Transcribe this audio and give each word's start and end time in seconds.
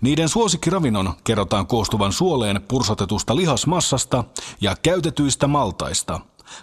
Niiden 0.00 0.28
suosikkiravinnon 0.28 1.14
kerrotaan 1.24 1.66
koostuvan 1.66 2.12
suoleen 2.12 2.60
pursotetusta 2.68 3.36
lihasmassasta 3.36 4.24
ja 4.60 4.76
käytetyistä 4.82 5.46
maltaista. 5.46 6.20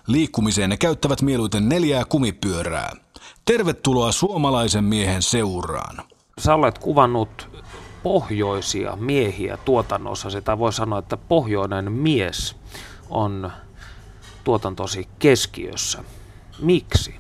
Liikkumiseen 0.08 0.70
ne 0.70 0.78
käyttävät 0.78 1.22
mieluiten 1.22 1.70
neljää 1.70 2.06
kumipyörää. 2.06 2.96
Tervetuloa 3.46 4.12
suomalaisen 4.12 4.84
miehen 4.84 5.22
seuraan. 5.22 5.98
Sä 6.40 6.56
olet 6.56 6.78
kuvannut 6.78 7.50
pohjoisia 8.04 8.96
miehiä 8.96 9.58
tuotannossa. 9.58 10.30
Sitä 10.30 10.58
voi 10.58 10.74
sanoa, 10.74 11.00
että 11.00 11.18
pohjoinen 11.18 11.92
mies 11.92 12.56
on 13.10 13.52
tuotantosi 14.44 15.08
keskiössä. 15.20 16.04
Miksi? 16.62 17.16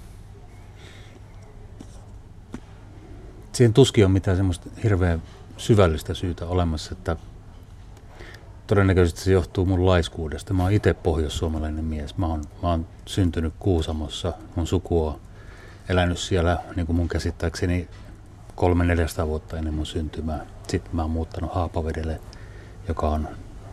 Siihen 3.51 3.73
tuskin 3.73 4.05
on 4.05 4.11
mitään 4.11 4.37
semmoista 4.37 4.69
hirveän 4.83 5.21
syvällistä 5.57 6.13
syytä 6.13 6.45
olemassa, 6.45 6.91
että 6.91 7.15
todennäköisesti 8.67 9.21
se 9.21 9.31
johtuu 9.31 9.65
mun 9.65 9.85
laiskuudesta. 9.85 10.53
Mä 10.53 10.63
oon 10.63 10.71
itse 10.71 10.93
pohjoissuomalainen 10.93 11.85
mies. 11.85 12.17
Mä 12.17 12.27
oon, 12.27 12.43
mä 12.63 12.69
oon 12.69 12.87
syntynyt 13.05 13.53
Kuusamossa. 13.59 14.33
Mun 14.55 14.67
suku 14.67 15.07
on 15.07 15.19
elänyt 15.89 16.19
siellä, 16.19 16.57
niin 16.75 16.85
kuin 16.85 16.95
mun 16.95 17.07
käsittääkseni, 17.07 17.87
kolme 18.55 18.85
400 18.85 19.27
vuotta 19.27 19.57
ennen 19.57 19.73
mun 19.73 19.85
syntymää. 19.85 20.45
Sitten 20.67 20.95
mä 20.95 21.01
oon 21.01 21.11
muuttanut 21.11 21.53
Haapavedelle, 21.53 22.19
joka 22.87 23.09
on 23.09 23.27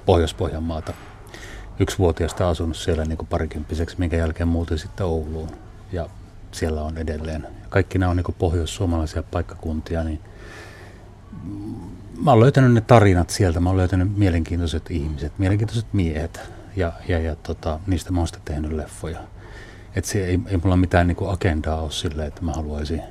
Pohjois-Pohjanmaata. 0.06 0.92
Yksivuotiaasta 1.80 2.48
asunut 2.48 2.76
siellä 2.76 3.04
niin 3.04 3.18
kuin 3.18 3.28
parikymppiseksi, 3.28 3.96
minkä 3.98 4.16
jälkeen 4.16 4.48
muutin 4.48 4.78
sitten 4.78 5.06
Ouluun. 5.06 5.50
Ja 5.92 6.08
siellä 6.52 6.82
on 6.82 6.98
edelleen. 6.98 7.46
Kaikki 7.68 7.98
nämä 7.98 8.10
on 8.10 8.16
niin 8.16 8.24
kuin 8.24 8.36
pohjois-suomalaisia 8.38 9.22
paikkakuntia, 9.22 10.04
niin– 10.04 10.20
mä 12.24 12.30
oon 12.30 12.40
löytänyt 12.40 12.72
ne 12.72 12.80
tarinat 12.80 13.30
sieltä, 13.30 13.60
mä 13.60 13.68
oon 13.68 13.76
löytänyt 13.76 14.16
mielenkiintoiset 14.16 14.90
ihmiset, 14.90 15.38
mielenkiintoiset 15.38 15.86
miehet 15.92 16.40
ja, 16.76 16.92
ja, 17.08 17.18
ja 17.18 17.36
tota, 17.36 17.80
niistä 17.86 18.12
mä 18.12 18.20
oon 18.20 18.26
sitten 18.26 18.54
tehnyt 18.54 18.72
leffoja. 18.72 19.20
Et 19.96 20.04
se 20.04 20.26
ei, 20.26 20.40
ei 20.46 20.56
mulla 20.56 20.76
mitään 20.76 21.06
niinku 21.06 21.26
agendaa 21.26 21.80
ole 21.80 21.90
sille, 21.90 22.26
että 22.26 22.42
mä 22.42 22.52
haluaisin 22.52 23.02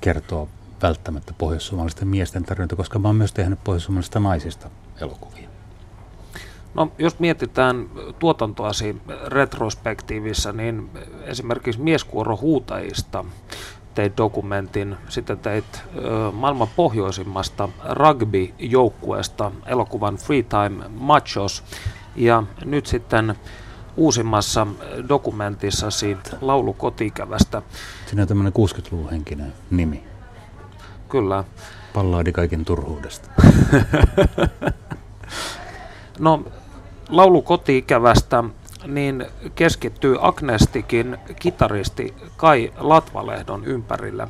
kertoa 0.00 0.48
välttämättä 0.82 1.34
pohjoissuomalaisten 1.38 2.08
miesten 2.08 2.44
tarinoita, 2.44 2.76
koska 2.76 2.98
mä 2.98 3.08
oon 3.08 3.16
myös 3.16 3.32
tehnyt 3.32 3.64
pohjoissuomalaisista 3.64 4.20
naisista 4.20 4.70
elokuvia. 5.00 5.48
No, 6.74 6.92
jos 6.98 7.18
mietitään 7.18 7.90
tuotantoasi 8.18 8.96
retrospektiivissä, 9.26 10.52
niin 10.52 10.90
esimerkiksi 11.24 11.80
Mieskuoro 11.80 12.36
huutajista 12.36 13.24
teit 13.98 14.16
dokumentin, 14.16 14.96
sitten 15.08 15.38
teit 15.38 15.64
ö, 15.96 16.30
maailman 16.32 16.68
pohjoisimmasta 16.76 17.68
rugby-joukkueesta 17.90 19.52
elokuvan 19.66 20.16
Free 20.16 20.42
Time 20.42 20.84
Machos, 20.88 21.64
ja 22.16 22.42
nyt 22.64 22.86
sitten 22.86 23.34
uusimmassa 23.96 24.66
siitä 25.90 26.30
Laulu 26.40 26.72
kotikävästä. 26.72 27.62
Siinä 28.06 28.22
on 28.22 28.28
tämmöinen 28.28 28.52
60-luvun 28.52 29.10
henkinen 29.10 29.52
nimi. 29.70 30.04
Kyllä. 31.08 31.44
Pallaadi 31.94 32.32
kaiken 32.32 32.64
turhuudesta. 32.64 33.30
no, 36.18 36.44
Laulu 37.08 37.42
kotiikävästä 37.42 38.44
niin 38.86 39.26
keskittyy 39.54 40.16
Agnestikin 40.20 41.18
kitaristi 41.40 42.14
Kai 42.36 42.72
Latvalehdon 42.78 43.64
ympärillä. 43.64 44.28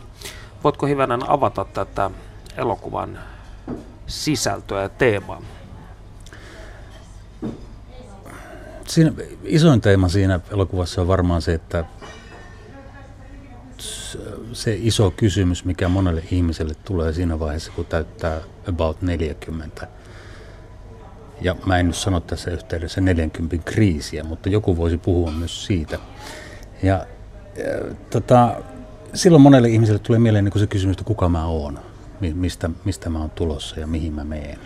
Voitko 0.64 0.86
hivenen 0.86 1.30
avata 1.30 1.64
tätä 1.64 2.10
elokuvan 2.56 3.18
sisältöä 4.06 4.82
ja 4.82 4.88
teemaa? 4.88 5.42
Siinä, 8.86 9.12
isoin 9.44 9.80
teema 9.80 10.08
siinä 10.08 10.40
elokuvassa 10.50 11.00
on 11.00 11.08
varmaan 11.08 11.42
se, 11.42 11.54
että 11.54 11.84
se 14.52 14.78
iso 14.80 15.10
kysymys, 15.10 15.64
mikä 15.64 15.88
monelle 15.88 16.22
ihmiselle 16.30 16.74
tulee 16.84 17.12
siinä 17.12 17.38
vaiheessa, 17.38 17.72
kun 17.76 17.86
täyttää 17.86 18.40
about 18.68 19.02
40, 19.02 19.86
ja 21.40 21.56
mä 21.66 21.78
en 21.78 21.86
nyt 21.86 21.96
sano 21.96 22.20
tässä 22.20 22.50
yhteydessä 22.50 23.00
40 23.00 23.56
kriisiä, 23.64 24.24
mutta 24.24 24.48
joku 24.48 24.76
voisi 24.76 24.98
puhua 24.98 25.30
myös 25.30 25.66
siitä. 25.66 25.98
Ja, 26.82 27.06
ja 27.56 27.94
tota, 28.10 28.54
silloin 29.14 29.42
monelle 29.42 29.68
ihmiselle 29.68 29.98
tulee 29.98 30.18
mieleen 30.18 30.44
niin 30.44 30.60
se 30.60 30.66
kysymys, 30.66 30.94
että 30.94 31.04
kuka 31.04 31.28
mä 31.28 31.46
oon, 31.46 31.78
mistä, 32.34 32.70
mistä 32.84 33.10
mä 33.10 33.18
oon 33.18 33.30
tulossa 33.30 33.80
ja 33.80 33.86
mihin 33.86 34.12
mä 34.12 34.24
meen. 34.24 34.58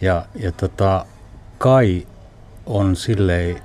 Ja, 0.00 0.26
ja 0.34 0.52
tota, 0.52 1.06
Kai 1.58 2.06
on 2.66 2.96
silleen 2.96 3.62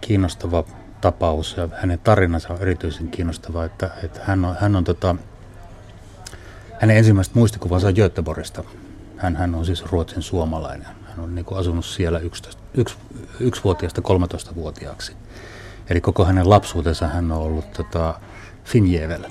kiinnostava 0.00 0.64
tapaus 1.00 1.56
ja 1.56 1.68
hänen 1.72 1.98
tarinansa 1.98 2.52
on 2.52 2.60
erityisen 2.60 3.08
kiinnostava, 3.08 3.64
että, 3.64 3.90
että 4.02 4.20
hän 4.24 4.44
on, 4.44 4.56
hän 4.60 4.76
on 4.76 4.84
tota, 4.84 5.16
hänen 6.80 6.96
ensimmäiset 6.96 7.34
muistikuvansa 7.34 7.92
Göteborgista. 7.92 8.64
Hän, 9.16 9.36
hän 9.36 9.54
on 9.54 9.66
siis 9.66 9.84
Ruotsin 9.84 10.22
suomalainen. 10.22 10.99
Hän 11.10 11.20
on 11.20 11.34
niin 11.34 11.44
kuin 11.44 11.58
asunut 11.58 11.84
siellä 11.84 12.18
11, 12.18 12.62
1, 12.74 12.96
1-vuotiaasta 13.40 14.00
13-vuotiaaksi. 14.00 15.12
Eli 15.90 16.00
koko 16.00 16.24
hänen 16.24 16.50
lapsuutensa 16.50 17.08
hän 17.08 17.32
on 17.32 17.38
ollut 17.38 17.72
tota, 17.72 18.20
Finjevel. 18.64 19.24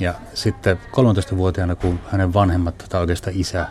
Ja 0.00 0.14
sitten 0.34 0.76
13-vuotiaana, 0.76 1.74
kun 1.74 2.00
hänen 2.10 2.34
vanhemmat, 2.34 2.86
tai 2.88 3.00
oikeastaan 3.00 3.36
isä, 3.36 3.66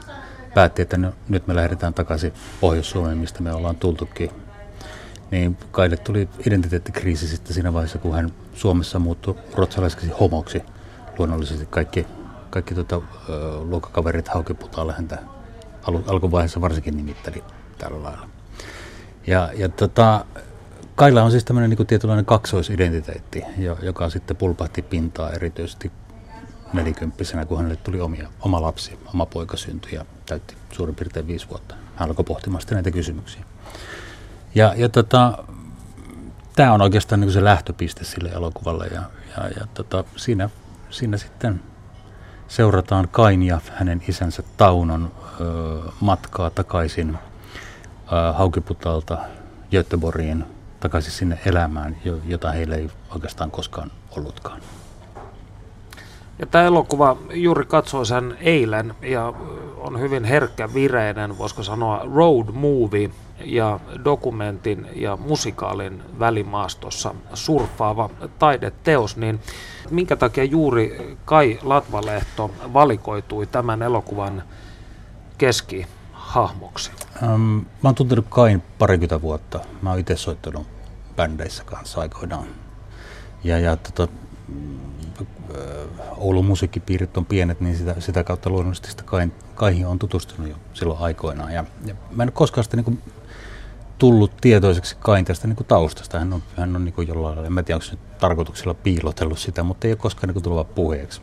päätti, 0.53 0.81
että 0.81 0.97
nyt 1.29 1.47
me 1.47 1.55
lähdetään 1.55 1.93
takaisin 1.93 2.33
Pohjois-Suomeen, 2.61 3.17
mistä 3.17 3.43
me 3.43 3.53
ollaan 3.53 3.75
tultukin, 3.75 4.31
niin 5.31 5.57
Kaille 5.71 5.97
tuli 5.97 6.29
identiteettikriisi 6.47 7.27
sitten 7.27 7.53
siinä 7.53 7.73
vaiheessa, 7.73 7.97
kun 7.97 8.15
hän 8.15 8.31
Suomessa 8.53 8.99
muuttui 8.99 9.35
ruotsalaiseksi 9.53 10.11
homoksi. 10.19 10.63
Luonnollisesti 11.17 11.65
kaikki, 11.65 12.07
kaikki 12.49 12.75
tota, 12.75 13.01
luokkakaverit 13.63 14.27
haukiputaalle 14.27 14.93
häntä 14.93 15.17
al- 15.87 16.03
alkuvaiheessa 16.07 16.61
varsinkin 16.61 16.97
nimitteli 16.97 17.43
tällä 17.77 18.03
lailla. 18.03 18.29
Ja, 19.27 19.49
ja 19.53 19.69
tota, 19.69 20.25
Kailla 20.95 21.23
on 21.23 21.31
siis 21.31 21.45
tämmöinen 21.45 21.69
niin 21.69 21.87
tietynlainen 21.87 22.25
kaksoisidentiteetti, 22.25 23.43
joka 23.81 24.09
sitten 24.09 24.37
pulpahti 24.37 24.81
pintaa 24.81 25.31
erityisesti 25.31 25.91
nelikymppisenä, 26.73 27.45
kun 27.45 27.57
hänelle 27.57 27.75
tuli 27.75 28.01
omia, 28.01 28.29
oma 28.41 28.61
lapsi, 28.61 28.99
oma 29.13 29.25
poika 29.25 29.57
syntyi 29.57 29.95
ja 29.95 30.05
täytti 30.25 30.55
suurin 30.71 30.95
piirtein 30.95 31.27
viisi 31.27 31.49
vuotta. 31.49 31.75
Hän 31.95 32.09
alkoi 32.09 32.25
pohtimaan 32.25 32.61
sitten 32.61 32.75
näitä 32.75 32.91
kysymyksiä. 32.91 33.43
Ja, 34.55 34.73
ja 34.77 34.89
tota, 34.89 35.43
tämä 36.55 36.73
on 36.73 36.81
oikeastaan 36.81 37.21
niin 37.21 37.31
se 37.31 37.43
lähtöpiste 37.43 38.03
sille 38.03 38.29
elokuvalle 38.29 38.87
ja, 38.87 39.01
ja, 39.37 39.47
ja 39.59 39.67
tota, 39.73 40.03
siinä, 40.15 40.49
siinä 40.89 41.17
sitten 41.17 41.61
seurataan 42.47 43.07
Kain 43.11 43.43
ja 43.43 43.61
hänen 43.73 44.03
isänsä 44.07 44.43
Taunon 44.57 45.11
matkaa 45.99 46.49
takaisin 46.49 47.17
Haukiputalta 48.33 49.17
Göteborgiin, 49.71 50.45
takaisin 50.79 51.11
sinne 51.11 51.39
elämään, 51.45 51.97
jota 52.25 52.51
heillä 52.51 52.75
ei 52.75 52.89
oikeastaan 53.13 53.51
koskaan 53.51 53.91
ollutkaan. 54.17 54.61
Ja 56.39 56.45
tämä 56.47 56.63
elokuva 56.63 57.17
juuri 57.33 57.65
katsoin 57.65 58.05
sen 58.05 58.37
eilen 58.39 58.95
ja 59.01 59.33
on 59.77 59.99
hyvin 59.99 60.23
herkkä 60.23 60.73
vireinen, 60.73 61.37
voisiko 61.37 61.63
sanoa 61.63 62.01
road 62.15 62.47
movie 62.53 63.09
ja 63.45 63.79
dokumentin 64.05 64.87
ja 64.95 65.17
musikaalin 65.17 66.03
välimaastossa 66.19 67.15
surffaava 67.33 68.09
taideteos, 68.39 69.17
niin 69.17 69.39
minkä 69.89 70.15
takia 70.15 70.43
juuri 70.43 71.17
Kai 71.25 71.59
Latvalehto 71.63 72.51
valikoitui 72.73 73.47
tämän 73.47 73.81
elokuvan 73.81 74.43
keskihahmoksi? 75.41 76.91
Um, 77.23 77.39
mä 77.41 77.65
oon 77.83 77.95
tuntenut 77.95 78.25
Kain 78.29 78.63
parikymmentä 78.79 79.21
vuotta. 79.21 79.59
Mä 79.81 79.89
oon 79.89 79.99
itse 79.99 80.17
soittanut 80.17 80.67
bändeissä 81.15 81.63
kanssa 81.63 82.01
aikoinaan. 82.01 82.47
Ja, 83.43 83.59
ja 83.59 83.75
tota, 83.75 84.07
Oulun 86.17 86.45
musiikkipiirit 86.45 87.17
on 87.17 87.25
pienet, 87.25 87.61
niin 87.61 87.77
sitä, 87.77 87.95
sitä 87.99 88.23
kautta 88.23 88.49
luonnollisesti 88.49 88.89
sitä 88.89 89.03
Kain, 89.03 89.33
Kaihin 89.55 89.87
on 89.87 89.99
tutustunut 89.99 90.49
jo 90.49 90.55
silloin 90.73 90.99
aikoinaan. 90.99 91.53
Ja, 91.53 91.65
ja 91.85 91.95
mä 92.11 92.23
en 92.23 92.29
ole 92.29 92.33
koskaan 92.33 92.63
sitä 92.63 92.77
niin 92.77 93.01
tullut 93.97 94.31
tietoiseksi 94.41 94.97
Kain 94.99 95.25
tästä 95.25 95.47
niin 95.47 95.55
kuin 95.55 95.67
taustasta. 95.67 96.19
Hän 96.19 96.33
on, 96.33 96.43
hän 96.57 96.75
on 96.75 96.85
niin 96.85 96.93
kuin 96.93 97.07
jollain 97.07 97.57
en 97.57 97.65
tiedä 97.65 97.75
onko 97.75 97.85
se 97.85 97.91
nyt 97.91 98.17
tarkoituksella 98.17 98.73
piilotellut 98.73 99.39
sitä, 99.39 99.63
mutta 99.63 99.87
ei 99.87 99.93
ole 99.93 99.97
koskaan 99.97 100.27
niin 100.27 100.33
kuin 100.33 100.43
tullut 100.43 100.75
puheeksi. 100.75 101.21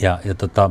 Ja, 0.00 0.18
ja 0.24 0.34
tota, 0.34 0.70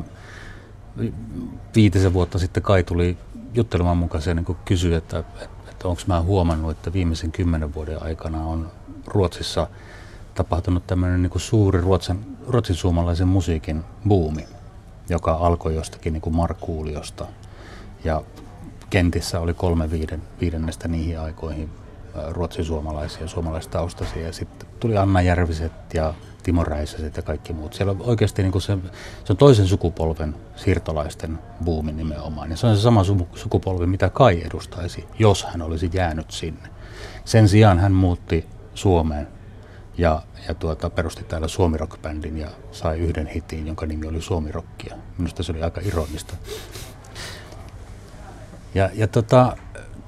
viitisen 1.75 2.13
vuotta 2.13 2.39
sitten 2.39 2.63
Kai 2.63 2.83
tuli 2.83 3.17
juttelemaan 3.53 3.97
mukaan 3.97 4.23
ja 4.27 4.33
niin 4.33 4.57
kysyi, 4.65 4.93
että, 4.93 5.23
että 5.69 5.87
onko 5.87 6.01
mä 6.07 6.21
huomannut, 6.21 6.71
että 6.71 6.93
viimeisen 6.93 7.31
kymmenen 7.31 7.73
vuoden 7.73 8.03
aikana 8.03 8.43
on 8.43 8.71
Ruotsissa 9.07 9.67
tapahtunut 10.35 10.87
tämmöinen 10.87 11.21
niin 11.21 11.31
suuri 11.35 11.81
ruotsin, 11.81 12.37
ruotsin 12.47 12.75
suomalaisen 12.75 13.27
musiikin 13.27 13.83
buumi, 14.07 14.47
joka 15.09 15.33
alkoi 15.33 15.75
jostakin 15.75 16.13
niin 16.13 16.35
Markuuliosta 16.35 17.27
ja 18.03 18.21
kentissä 18.89 19.39
oli 19.39 19.53
kolme 19.53 19.91
viiden, 19.91 20.21
viidennestä 20.41 20.87
niihin 20.87 21.19
aikoihin 21.19 21.69
ruotsin 22.29 22.65
suomalaisia, 22.65 23.27
suomalaistaustaisia. 23.27 24.25
Ja 24.25 24.33
sitten 24.33 24.67
tuli 24.79 24.97
Anna 24.97 25.21
Järviset 25.21 25.93
ja 25.93 26.13
Timo 26.47 26.63
Räisäset 26.63 27.17
ja 27.17 27.23
kaikki 27.23 27.53
muut. 27.53 27.73
Siellä 27.73 27.91
on 27.91 28.01
oikeasti 28.01 28.41
niin 28.41 28.51
kuin 28.51 28.61
se, 28.61 28.77
se 29.25 29.33
on 29.33 29.37
toisen 29.37 29.67
sukupolven 29.67 30.35
siirtolaisten 30.55 31.39
buumi 31.63 31.91
nimenomaan. 31.91 32.51
Ja 32.51 32.57
se 32.57 32.67
on 32.67 32.75
se 32.75 32.81
sama 32.81 33.03
sukupolvi, 33.35 33.85
mitä 33.85 34.09
Kai 34.09 34.41
edustaisi, 34.45 35.05
jos 35.19 35.45
hän 35.45 35.61
olisi 35.61 35.89
jäänyt 35.93 36.31
sinne. 36.31 36.69
Sen 37.25 37.49
sijaan 37.49 37.79
hän 37.79 37.91
muutti 37.91 38.45
Suomeen 38.73 39.27
ja, 39.97 40.21
ja 40.47 40.53
tuota, 40.53 40.89
perusti 40.89 41.23
täällä 41.23 41.47
Suomi 41.47 41.77
Rock-bändin 41.77 42.37
ja 42.37 42.47
sai 42.71 42.99
yhden 42.99 43.27
hitin, 43.27 43.67
jonka 43.67 43.85
nimi 43.85 44.07
oli 44.07 44.21
Suomi 44.21 44.51
Rockia. 44.51 44.95
Minusta 45.17 45.43
se 45.43 45.51
oli 45.51 45.63
aika 45.63 45.81
ironista. 45.83 46.33
Ja, 48.75 48.89
ja 48.93 49.07
tota, 49.07 49.57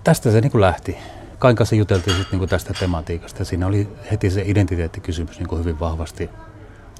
tästä 0.03 0.31
se 0.31 0.41
niin 0.41 0.51
kuin 0.51 0.61
lähti. 0.61 0.97
Kain 1.39 1.55
kanssa 1.55 1.75
juteltiin 1.75 2.17
sitten 2.17 2.39
niin 2.39 2.49
tästä 2.49 2.73
tematiikasta. 2.79 3.45
Siinä 3.45 3.67
oli 3.67 3.89
heti 4.11 4.29
se 4.29 4.43
identiteettikysymys 4.45 5.39
niin 5.39 5.47
kuin 5.47 5.59
hyvin 5.59 5.79
vahvasti 5.79 6.29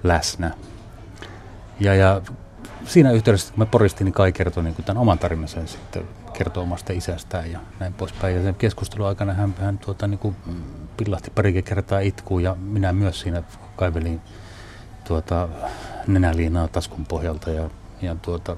läsnä. 0.04 0.52
Ja, 1.80 1.96
ja 1.96 2.22
siinä 2.86 3.12
yhteydessä, 3.12 3.54
kun 3.54 3.60
me 3.60 3.66
poristiin, 3.66 4.06
niin 4.06 4.14
Kai 4.14 4.32
kertoi 4.32 4.64
niin 4.64 4.76
tämän 4.86 5.02
oman 5.02 5.20
tarinansa 5.20 5.66
sitten 5.66 6.04
kertoi 6.34 6.64
omasta 6.64 6.94
isästään 6.94 7.52
ja 7.52 7.60
näin 7.80 7.94
poispäin. 7.94 8.36
Ja 8.36 8.42
sen 8.42 8.56
keskustelun 8.56 9.08
aikana 9.08 9.34
hän, 9.34 9.56
hän 9.60 9.78
tuota, 9.78 10.08
niin 10.08 10.20
kuin 10.20 10.36
pillahti 10.98 11.32
parikin 11.32 11.64
kertaa 11.64 12.00
itkuun 12.00 12.44
ja 12.44 12.56
minä 12.56 12.94
myös 12.94 13.20
siinä 13.20 13.44
kaivelin 13.76 14.22
tuota, 15.08 15.50
nenäliinaa 16.08 16.68
taskun 16.68 17.06
pohjalta 17.06 17.50
ja, 17.50 17.70
ja 18.02 18.16
tuota, 18.16 18.58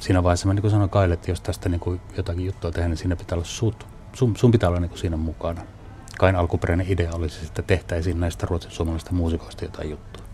siinä 0.00 0.22
vaiheessa 0.22 0.46
mä 0.46 0.54
niin 0.54 0.70
sanoin 0.70 0.90
Kaille, 0.90 1.14
että 1.14 1.30
jos 1.30 1.40
tästä 1.40 1.68
niin 1.68 1.80
kuin 1.80 2.00
jotakin 2.16 2.46
juttua 2.46 2.70
tehdään, 2.70 2.90
niin 2.90 2.98
siinä 2.98 3.16
pitää 3.16 3.36
olla 3.36 3.46
sut. 3.46 3.93
Sun, 4.14 4.36
sun 4.36 4.50
pitää 4.50 4.68
olla 4.68 4.80
niin 4.80 4.88
kuin 4.88 4.98
siinä 4.98 5.16
mukana. 5.16 5.60
Kain 6.18 6.36
alkuperäinen 6.36 6.86
idea 6.88 7.10
olisi, 7.14 7.46
että 7.46 7.62
tehtäisiin 7.62 8.20
näistä 8.20 8.46
ruotsin 8.46 8.70
suomalaisista 8.70 9.12
muusikoista 9.12 9.64
jotain 9.64 9.90
juttua. 9.90 10.24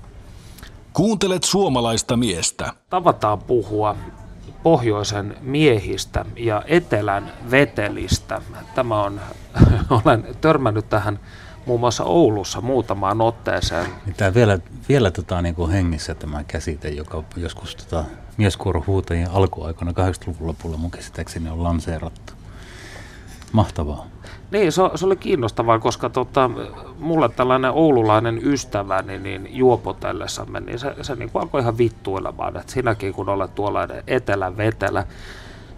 Kuuntelet 0.92 1.44
suomalaista 1.44 2.16
miestä. 2.16 2.72
Tavataan 2.90 3.38
puhua 3.38 3.96
pohjoisen 4.62 5.36
miehistä 5.40 6.24
ja 6.36 6.62
etelän 6.66 7.32
vetelistä. 7.50 8.42
Tämä 8.74 9.02
on, 9.02 9.20
olen 10.04 10.26
törmännyt 10.40 10.88
tähän 10.88 11.20
muun 11.66 11.80
muassa 11.80 12.04
Oulussa 12.04 12.60
muutamaan 12.60 13.20
otteeseen. 13.20 13.86
Niin 14.06 14.16
tämä 14.16 14.34
vielä, 14.34 14.58
vielä 14.88 15.10
tota, 15.10 15.42
niin 15.42 15.54
kuin 15.54 15.70
hengissä 15.70 16.14
tämä 16.14 16.44
käsite, 16.44 16.88
joka 16.88 17.24
joskus 17.36 17.76
tota, 17.76 18.04
mieskuorohuutajien 18.36 19.30
alkuaikoina 19.30 19.92
80-luvun 19.92 20.46
lopulla 20.46 20.76
mun 20.76 20.90
käsittääkseni 20.90 21.50
on 21.50 21.62
lanseerattu. 21.62 22.39
Mahtavaa. 23.52 24.06
Niin, 24.50 24.72
se, 24.72 24.82
se 24.94 25.06
oli 25.06 25.16
kiinnostavaa, 25.16 25.78
koska 25.78 26.10
tota, 26.10 26.50
mulle 26.98 27.28
tällainen 27.28 27.70
oululainen 27.70 28.40
ystäväni 28.46 29.18
niin 29.18 29.48
juopotellessamme, 29.50 30.60
niin 30.60 30.78
se, 30.78 30.94
se 31.02 31.14
niin 31.14 31.30
alkoi 31.34 31.60
ihan 31.60 31.78
vittuilemaan, 31.78 32.56
että 32.56 32.72
sinäkin 32.72 33.14
kun 33.14 33.28
olet 33.28 33.54
tuollainen 33.54 34.02
etelän 34.06 34.56
vetelä. 34.56 35.04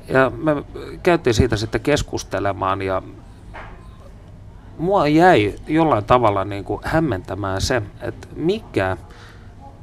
Ja 0.08 0.32
me 0.36 0.64
käytiin 1.02 1.34
siitä 1.34 1.56
sitten 1.56 1.80
keskustelemaan 1.80 2.82
ja 2.82 3.02
mua 4.78 5.08
jäi 5.08 5.54
jollain 5.66 6.04
tavalla 6.04 6.44
niin 6.44 6.64
kuin 6.64 6.80
hämmentämään 6.84 7.60
se, 7.60 7.82
että 8.00 8.28
mikä 8.36 8.96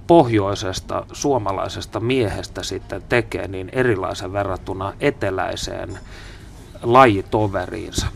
pohjoisesta 0.07 1.05
suomalaisesta 1.11 1.99
miehestä 1.99 2.63
sitten 2.63 3.03
tekee 3.09 3.47
niin 3.47 3.69
erilaisen 3.71 4.33
verrattuna 4.33 4.93
eteläiseen 4.99 5.99
lajitoveriinsa. 6.81 8.07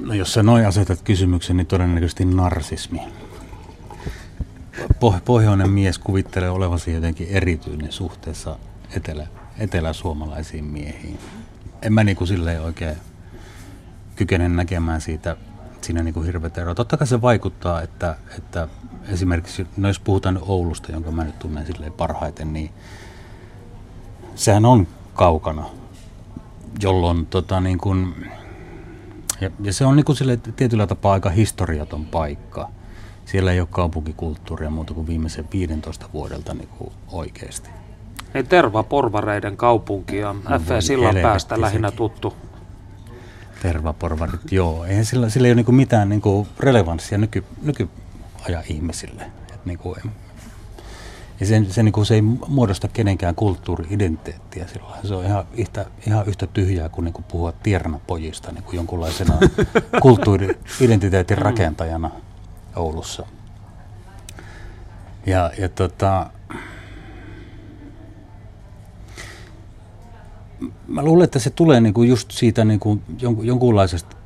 No 0.00 0.14
jos 0.14 0.32
sä 0.32 0.42
noin 0.42 0.66
asetat 0.66 1.02
kysymyksen, 1.02 1.56
niin 1.56 1.66
todennäköisesti 1.66 2.24
narsismi. 2.24 3.00
Pohjoinen 5.24 5.70
mies 5.70 5.98
kuvittelee 5.98 6.50
olevansa 6.50 6.90
jotenkin 6.90 7.28
erityinen 7.30 7.92
suhteessa 7.92 8.58
etelä, 8.96 9.26
eteläsuomalaisiin 9.58 10.64
miehiin. 10.64 11.18
En 11.82 11.92
mä 11.92 12.04
niinku 12.04 12.26
silleen 12.26 12.62
oikein 12.62 12.96
kykene 14.16 14.48
näkemään 14.48 15.00
siitä 15.00 15.36
siinä 15.80 16.02
niin 16.02 16.14
kuin 16.14 16.26
hirveät 16.26 16.58
eroa. 16.58 16.74
Totta 16.74 16.96
kai 16.96 17.06
se 17.06 17.22
vaikuttaa, 17.22 17.82
että, 17.82 18.16
että 18.38 18.68
esimerkiksi, 19.08 19.66
no 19.76 19.88
jos 19.88 20.00
puhutaan 20.00 20.38
Oulusta, 20.42 20.92
jonka 20.92 21.10
mä 21.10 21.24
nyt 21.24 21.38
tunnen 21.38 21.66
silleen 21.66 21.92
parhaiten, 21.92 22.52
niin 22.52 22.70
sehän 24.34 24.64
on 24.64 24.86
kaukana, 25.14 25.66
jolloin 26.82 27.26
tota 27.26 27.60
niin 27.60 27.78
kuin, 27.78 28.14
ja, 29.40 29.50
ja 29.60 29.72
se 29.72 29.86
on 29.86 29.96
niin 29.96 30.04
kuin 30.04 30.16
sille 30.16 30.36
tietyllä 30.56 30.86
tapaa 30.86 31.12
aika 31.12 31.30
historiaton 31.30 32.04
paikka. 32.04 32.68
Siellä 33.24 33.52
ei 33.52 33.60
ole 33.60 33.68
kaupunkikulttuuria 33.70 34.70
muuta 34.70 34.94
kuin 34.94 35.06
viimeisen 35.06 35.48
15 35.52 36.08
vuodelta 36.12 36.54
niin 36.54 36.68
kuin 36.68 36.92
oikeasti. 37.12 37.70
Ei 38.34 38.44
Terva-porvareiden 38.44 39.56
kaupunki 39.56 40.24
on 40.24 40.42
no, 40.48 40.58
F. 40.58 40.64
Sillan 40.80 41.16
päästä 41.22 41.60
lähinnä 41.60 41.90
tuttu 41.90 42.36
tervaporvarit, 43.62 44.52
joo. 44.52 44.84
Eihän 44.84 45.04
sillä, 45.04 45.28
sillä 45.28 45.48
ei 45.48 45.52
ole 45.52 45.62
niin 45.62 45.74
mitään 45.74 46.08
niin 46.08 46.20
kuin 46.20 46.48
relevanssia 46.60 47.18
nyky, 47.18 47.44
nykyajan 47.62 48.64
ihmisille. 48.68 49.22
Et 49.54 49.66
niin 49.66 49.78
kuin, 49.78 49.96
ja 51.42 51.46
se, 51.46 51.64
se, 51.68 51.82
niin 51.82 51.92
kuin, 51.92 52.06
se 52.06 52.14
ei 52.14 52.22
muodosta 52.48 52.88
kenenkään 52.88 53.34
kulttuuri-identiteettiä 53.34 54.66
silloin. 54.66 55.06
Se 55.06 55.14
on 55.14 55.24
ihan 55.24 55.44
yhtä, 55.56 55.86
ihan 56.06 56.26
yhtä 56.26 56.46
tyhjää 56.46 56.88
kuin, 56.88 57.04
niin 57.04 57.12
kuin 57.12 57.24
puhua 57.24 57.52
tiernapojista 57.52 58.52
niin 58.52 58.64
kuin 58.64 58.76
jonkunlaisena 58.76 59.38
kulttuuri-identiteetin 60.02 61.36
mm. 61.38 61.42
rakentajana 61.42 62.10
Oulussa. 62.76 63.26
Ja, 65.26 65.50
ja 65.58 65.68
tota, 65.68 66.30
mä 70.88 71.02
luulen, 71.02 71.24
että 71.24 71.38
se 71.38 71.50
tulee 71.50 71.80
niin 71.80 71.94
kuin 71.94 72.08
just 72.08 72.30
siitä 72.30 72.64
niin 72.64 72.80
kuin 72.80 73.02
jonkunlaisesta 73.42 74.16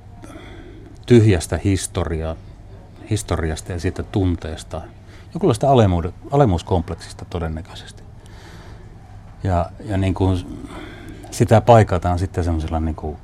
tyhjästä 1.07 1.61
historia, 1.65 2.37
historiasta 3.11 3.73
ja 3.73 3.81
siitä 3.81 4.03
tunteesta, 4.03 4.83
jonkunlaista 5.35 5.67
alemuuskompleksista 6.31 7.25
todennäköisesti. 7.25 8.03
Ja, 9.43 9.71
ja 9.81 9.97
niin 9.97 10.15
kuin 10.15 10.47
sitä 11.31 11.61
paikataan 11.61 12.19
sitten 12.19 12.45
semmoisella 12.45 12.81
niin 12.81 12.95
kuin 12.95 13.17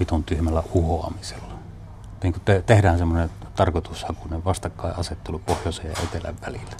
vitun 0.00 0.24
tyhmällä 0.24 0.62
uhoamisella. 0.72 1.54
Niin 2.22 2.32
kuin 2.32 2.42
te, 2.44 2.62
tehdään 2.66 2.98
semmoinen 2.98 3.30
tarkoitushakuinen 3.56 4.44
vastakkainasettelu 4.44 5.38
pohjoisen 5.38 5.86
ja 5.86 5.96
etelän 6.02 6.34
välillä. 6.46 6.76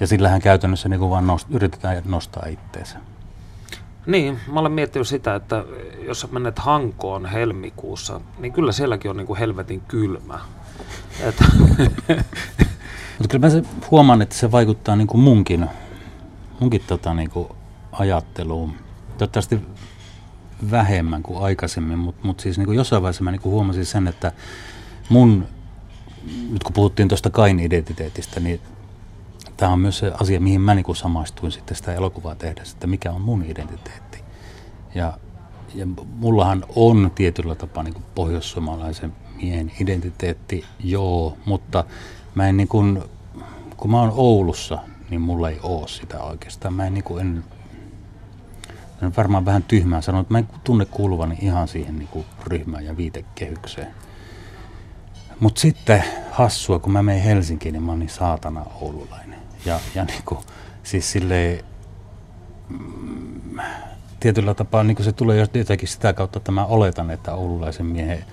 Ja 0.00 0.06
sillähän 0.06 0.40
käytännössä 0.40 0.88
niin 0.88 1.00
kuin 1.00 1.10
vaan 1.10 1.26
nost, 1.26 1.46
yritetään 1.50 2.02
nostaa 2.04 2.46
itteensä. 2.46 2.98
Niin, 4.06 4.40
mä 4.52 4.60
olen 4.60 4.72
miettinyt 4.72 5.08
sitä, 5.08 5.34
että 5.34 5.64
jos 6.06 6.20
sä 6.20 6.28
menet 6.30 6.58
Hankoon 6.58 7.26
helmikuussa, 7.26 8.20
niin 8.38 8.52
kyllä 8.52 8.72
sielläkin 8.72 9.10
on 9.10 9.16
niin 9.16 9.26
kuin 9.26 9.38
helvetin 9.38 9.80
kylmä. 9.80 10.38
Mutta 11.24 11.44
kyllä 13.30 13.46
mä 13.46 13.50
se 13.50 13.62
huomaan, 13.90 14.22
että 14.22 14.34
se 14.34 14.52
vaikuttaa 14.52 14.96
niin 14.96 15.06
kuin 15.06 15.20
munkin, 15.20 15.66
munkin 16.60 16.82
tota 16.86 17.14
niin 17.14 17.30
kuin 17.30 17.48
ajatteluun. 17.92 18.74
Toivottavasti 19.18 19.60
vähemmän 20.70 21.22
kuin 21.22 21.42
aikaisemmin, 21.42 21.98
mutta 21.98 22.26
mut 22.26 22.40
siis 22.40 22.58
niin 22.58 22.66
kuin 22.66 22.76
jossain 22.76 23.02
vaiheessa 23.02 23.24
mä 23.24 23.30
niin 23.30 23.40
kuin 23.40 23.52
huomasin 23.52 23.86
sen, 23.86 24.08
että 24.08 24.32
mun, 25.08 25.46
nyt 26.50 26.64
kun 26.64 26.72
puhuttiin 26.72 27.08
tuosta 27.08 27.30
Kain 27.30 27.60
identiteetistä, 27.60 28.40
niin 28.40 28.60
tämä 29.56 29.72
on 29.72 29.78
myös 29.78 29.98
se 29.98 30.12
asia, 30.20 30.40
mihin 30.40 30.60
mä 30.60 30.74
niin 30.74 30.96
samaistuin 30.96 31.52
sitten 31.52 31.76
sitä 31.76 31.94
elokuvaa 31.94 32.34
tehdä, 32.34 32.62
että 32.72 32.86
mikä 32.86 33.12
on 33.12 33.20
mun 33.20 33.44
identiteetti. 33.44 34.18
Ja, 34.94 35.18
ja 35.74 35.86
mullahan 36.16 36.64
on 36.76 37.10
tietyllä 37.14 37.54
tapaa 37.54 37.82
niin 37.82 38.04
pohjoissuomalaisen 38.14 39.12
miehen 39.36 39.72
identiteetti, 39.80 40.64
joo, 40.84 41.36
mutta 41.44 41.84
mä 42.34 42.48
en 42.48 42.56
niin 42.56 42.68
kuin, 42.68 43.02
kun 43.80 43.90
mä 43.90 44.00
oon 44.00 44.12
Oulussa, 44.16 44.78
niin 45.10 45.20
mulla 45.20 45.48
ei 45.48 45.58
oo 45.62 45.86
sitä 45.86 46.22
oikeastaan. 46.22 46.74
Mä 46.74 46.86
en, 46.86 46.94
niin 46.94 47.04
kuin, 47.04 47.26
en 47.26 47.44
on 49.02 49.12
varmaan 49.16 49.44
vähän 49.44 49.62
tyhmää 49.62 50.00
sanoa, 50.00 50.20
että 50.20 50.34
mä 50.34 50.38
en 50.38 50.48
tunne 50.64 50.84
kuuluvani 50.84 51.38
ihan 51.40 51.68
siihen 51.68 51.98
niin 51.98 52.08
kuin 52.08 52.24
ryhmään 52.46 52.84
ja 52.84 52.96
viitekehykseen. 52.96 53.94
Mutta 55.40 55.60
sitten 55.60 56.04
hassua, 56.30 56.78
kun 56.78 56.92
mä 56.92 57.02
menen 57.02 57.22
Helsinkiin, 57.22 57.72
niin 57.72 57.82
mä 57.82 57.92
oon 57.92 57.98
niin 57.98 58.10
saatana 58.10 58.66
oululainen. 58.80 59.38
Ja, 59.64 59.80
ja 59.94 60.04
niin 60.04 60.22
kuin, 60.24 60.40
siis 60.82 61.12
silleen, 61.12 61.64
mm, 62.68 63.60
tietyllä 64.20 64.54
tapaa 64.54 64.84
niin 64.84 65.04
se 65.04 65.12
tulee 65.12 65.46
jotenkin 65.54 65.88
sitä 65.88 66.12
kautta, 66.12 66.38
että 66.38 66.52
mä 66.52 66.64
oletan, 66.64 67.10
että 67.10 67.34
oululaisen 67.34 67.86
miehen 67.86 68.24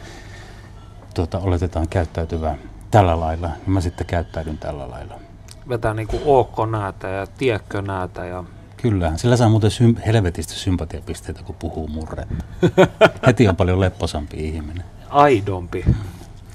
tuota, 1.14 1.40
oletetaan 1.40 1.88
käyttäytyvää 1.88 2.58
tällä 2.92 3.20
lailla, 3.20 3.48
niin 3.48 3.72
mä 3.72 3.82
sitten 3.82 4.08
käyttäydyn 4.08 4.58
tällä 4.58 4.90
lailla. 4.90 5.27
Vetää 5.70 5.94
niin 5.94 6.08
kuin 6.08 6.22
ookko 6.26 6.66
näätä 6.66 7.08
ja 7.08 7.28
tiekkö 7.28 7.82
näätä 7.82 8.26
ja 8.26 8.44
Kyllä, 8.78 9.18
sillä 9.18 9.38
saa 9.38 9.50
muuten 9.50 9.72
sym- 9.72 10.02
helvetistä 10.06 10.54
sympatiapisteitä, 10.54 11.44
kun 11.44 11.56
puhuu 11.56 11.88
murretta. 11.88 12.46
Heti 13.28 13.48
on 13.48 13.56
paljon 13.56 13.80
lepposampi 13.80 14.38
ihminen. 14.38 14.84
Aidompi. 15.10 15.86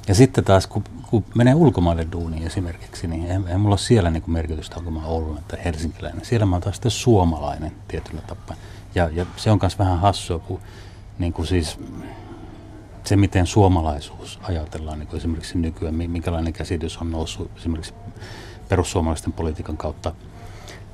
Ja 0.09 0.14
sitten 0.14 0.45
taas, 0.45 0.66
kun, 0.66 0.85
kun 1.11 1.25
menee 1.35 1.54
ulkomaille 1.54 2.07
duuniin 2.12 2.47
esimerkiksi, 2.47 3.07
niin 3.07 3.31
ei, 3.31 3.38
ei 3.49 3.59
mulla 3.59 3.73
ole 3.73 3.78
siellä 3.78 4.11
niin 4.11 4.23
kuin 4.23 4.33
merkitystä, 4.33 4.76
onko 4.76 4.90
mä 4.90 5.07
Oulun 5.07 5.38
tai 5.49 5.64
helsinkiläinen. 5.64 6.25
Siellä 6.25 6.47
mä 6.47 6.54
oon 6.57 6.62
taas 6.62 6.76
sitten 6.76 6.90
suomalainen 6.90 7.73
tietyllä 7.88 8.23
tapaa. 8.26 8.57
Ja, 8.95 9.11
ja 9.12 9.26
se 9.37 9.50
on 9.50 9.59
myös 9.62 9.78
vähän 9.78 9.99
hassua, 9.99 10.38
kun 10.38 10.61
niin 11.19 11.33
kuin 11.33 11.47
siis 11.47 11.78
se, 13.04 13.16
miten 13.16 13.47
suomalaisuus 13.47 14.40
ajatellaan 14.42 14.99
niin 14.99 15.07
kuin 15.07 15.19
esimerkiksi 15.19 15.59
nykyään, 15.59 15.95
minkälainen 15.95 16.52
käsitys 16.52 16.99
on 16.99 17.11
noussut 17.11 17.50
esimerkiksi 17.57 17.95
perussuomalaisten 18.73 19.33
politiikan 19.33 19.76
kautta 19.76 20.12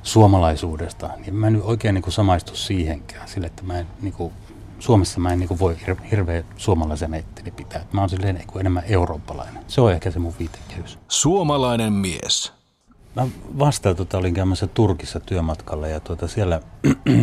suomalaisuudesta, 0.03 1.09
niin 1.17 1.35
mä 1.35 1.47
en 1.47 1.53
nyt 1.53 1.61
oikein 1.65 1.93
niin 1.95 2.01
kuin 2.01 2.13
samaistu 2.13 2.55
siihenkään, 2.55 3.27
sille, 3.27 3.47
että 3.47 3.63
mä 3.63 3.79
en, 3.79 3.87
niin 4.01 4.13
kuin, 4.13 4.33
Suomessa 4.79 5.19
mä 5.19 5.33
en 5.33 5.39
niin 5.39 5.47
kuin 5.47 5.59
voi 5.59 5.77
hir- 5.87 6.03
hirveän 6.11 6.45
suomalaisen 6.57 7.13
itteni 7.13 7.51
pitää. 7.51 7.85
Mä 7.91 8.01
oon 8.01 8.09
silleen 8.09 8.35
niin 8.35 8.59
enemmän 8.59 8.83
eurooppalainen. 8.87 9.63
Se 9.67 9.81
on 9.81 9.91
ehkä 9.91 10.11
se 10.11 10.19
mun 10.19 10.33
viitekehys. 10.39 10.99
Suomalainen 11.07 11.93
mies. 11.93 12.53
Mä 13.15 13.27
vastaan 13.59 13.95
tota, 13.95 14.17
olin 14.17 14.33
käymässä 14.33 14.67
Turkissa 14.67 15.19
työmatkalla 15.19 15.87
ja 15.87 15.99
tuota, 15.99 16.27
siellä 16.27 16.61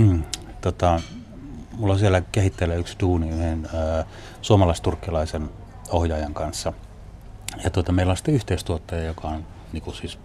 tota, 0.60 1.00
mulla 1.72 1.92
on 1.92 1.98
siellä 1.98 2.20
kehitteillä 2.20 2.74
yksi 2.74 2.96
duuni 3.00 3.28
yhden 3.28 3.68
suomalaisturkkilaisen 4.42 5.50
ohjaajan 5.90 6.34
kanssa. 6.34 6.72
Ja 7.64 7.70
tuota, 7.70 7.92
meillä 7.92 8.10
on 8.10 8.16
sitten 8.16 8.34
yhteistuottaja, 8.34 9.04
joka 9.04 9.28
on 9.28 9.46
niin 9.72 9.82
kuin 9.82 9.96
siis 9.96 10.18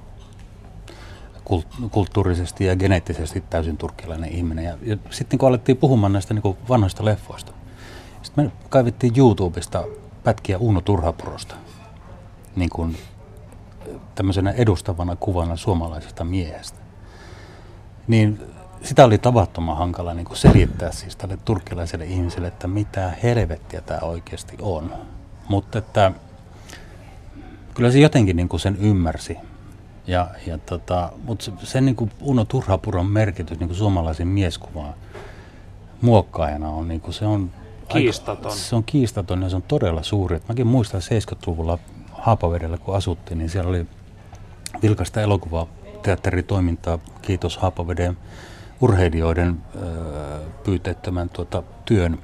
kulttuurisesti 1.91 2.65
ja 2.65 2.75
geneettisesti 2.75 3.43
täysin 3.49 3.77
turkkilainen 3.77 4.31
ihminen. 4.31 4.65
Ja, 4.65 4.77
ja 4.81 4.97
sitten 5.09 5.39
kun 5.39 5.49
alettiin 5.49 5.77
puhumaan 5.77 6.13
näistä 6.13 6.33
niin 6.33 6.57
vanhoista 6.69 7.05
leffoista, 7.05 7.53
sitten 8.21 8.45
me 8.45 8.51
kaivittiin 8.69 9.13
YouTubesta 9.17 9.83
pätkiä 10.23 10.57
Uno 10.57 10.81
Turhapurosta 10.81 11.55
niin 12.55 12.69
kuin 12.69 12.97
tämmöisenä 14.15 14.51
edustavana 14.51 15.15
kuvana 15.15 15.55
suomalaisesta 15.55 16.23
miehestä. 16.23 16.79
Niin 18.07 18.39
sitä 18.83 19.05
oli 19.05 19.17
tavattoman 19.17 19.77
hankala 19.77 20.13
niin 20.13 20.25
kuin 20.25 20.37
selittää 20.37 20.91
siis 20.91 21.15
tälle 21.15 21.37
turkkilaiselle 21.45 22.05
ihmiselle, 22.05 22.47
että 22.47 22.67
mitä 22.67 23.13
helvettiä 23.23 23.81
tämä 23.81 23.99
oikeasti 23.99 24.57
on. 24.61 24.93
Mutta 25.49 25.77
että 25.77 26.11
kyllä 27.73 27.91
se 27.91 27.99
jotenkin 27.99 28.35
niin 28.35 28.49
kuin 28.49 28.59
sen 28.59 28.77
ymmärsi. 28.79 29.37
Ja, 30.07 30.27
ja 30.47 30.57
tota, 30.57 31.11
mutta 31.23 31.45
se, 31.45 31.51
sen 31.63 31.85
niin 31.85 31.95
kuin 31.95 32.11
Uno 32.21 32.45
Turhapuron 32.45 33.05
merkitys 33.05 33.59
niin 33.59 33.67
kuin 33.67 33.77
suomalaisen 33.77 34.27
mieskuvaan 34.27 34.93
muokkaajana 36.01 36.69
on, 36.69 36.87
niin 36.87 37.01
kuin 37.01 37.13
se 37.13 37.25
on 37.25 37.51
kiistaton. 37.87 38.51
Aika, 38.51 38.55
se 38.55 38.75
on 38.75 38.83
kiistaton 38.83 39.41
ja 39.41 39.49
se 39.49 39.55
on 39.55 39.61
todella 39.61 40.03
suuri. 40.03 40.35
Et 40.35 40.47
mäkin 40.47 40.67
muistan 40.67 41.01
70-luvulla 41.01 41.79
Haapavedellä, 42.11 42.77
kun 42.77 42.95
asuttiin, 42.95 43.37
niin 43.37 43.49
siellä 43.49 43.69
oli 43.69 43.85
vilkasta 44.81 45.21
elokuvateatteritoimintaa, 45.21 46.99
kiitos 47.21 47.57
Haapaveden 47.57 48.17
urheilijoiden 48.81 49.57
pyyteettömän 50.63 51.29
tuota, 51.29 51.63
työn. 51.85 52.19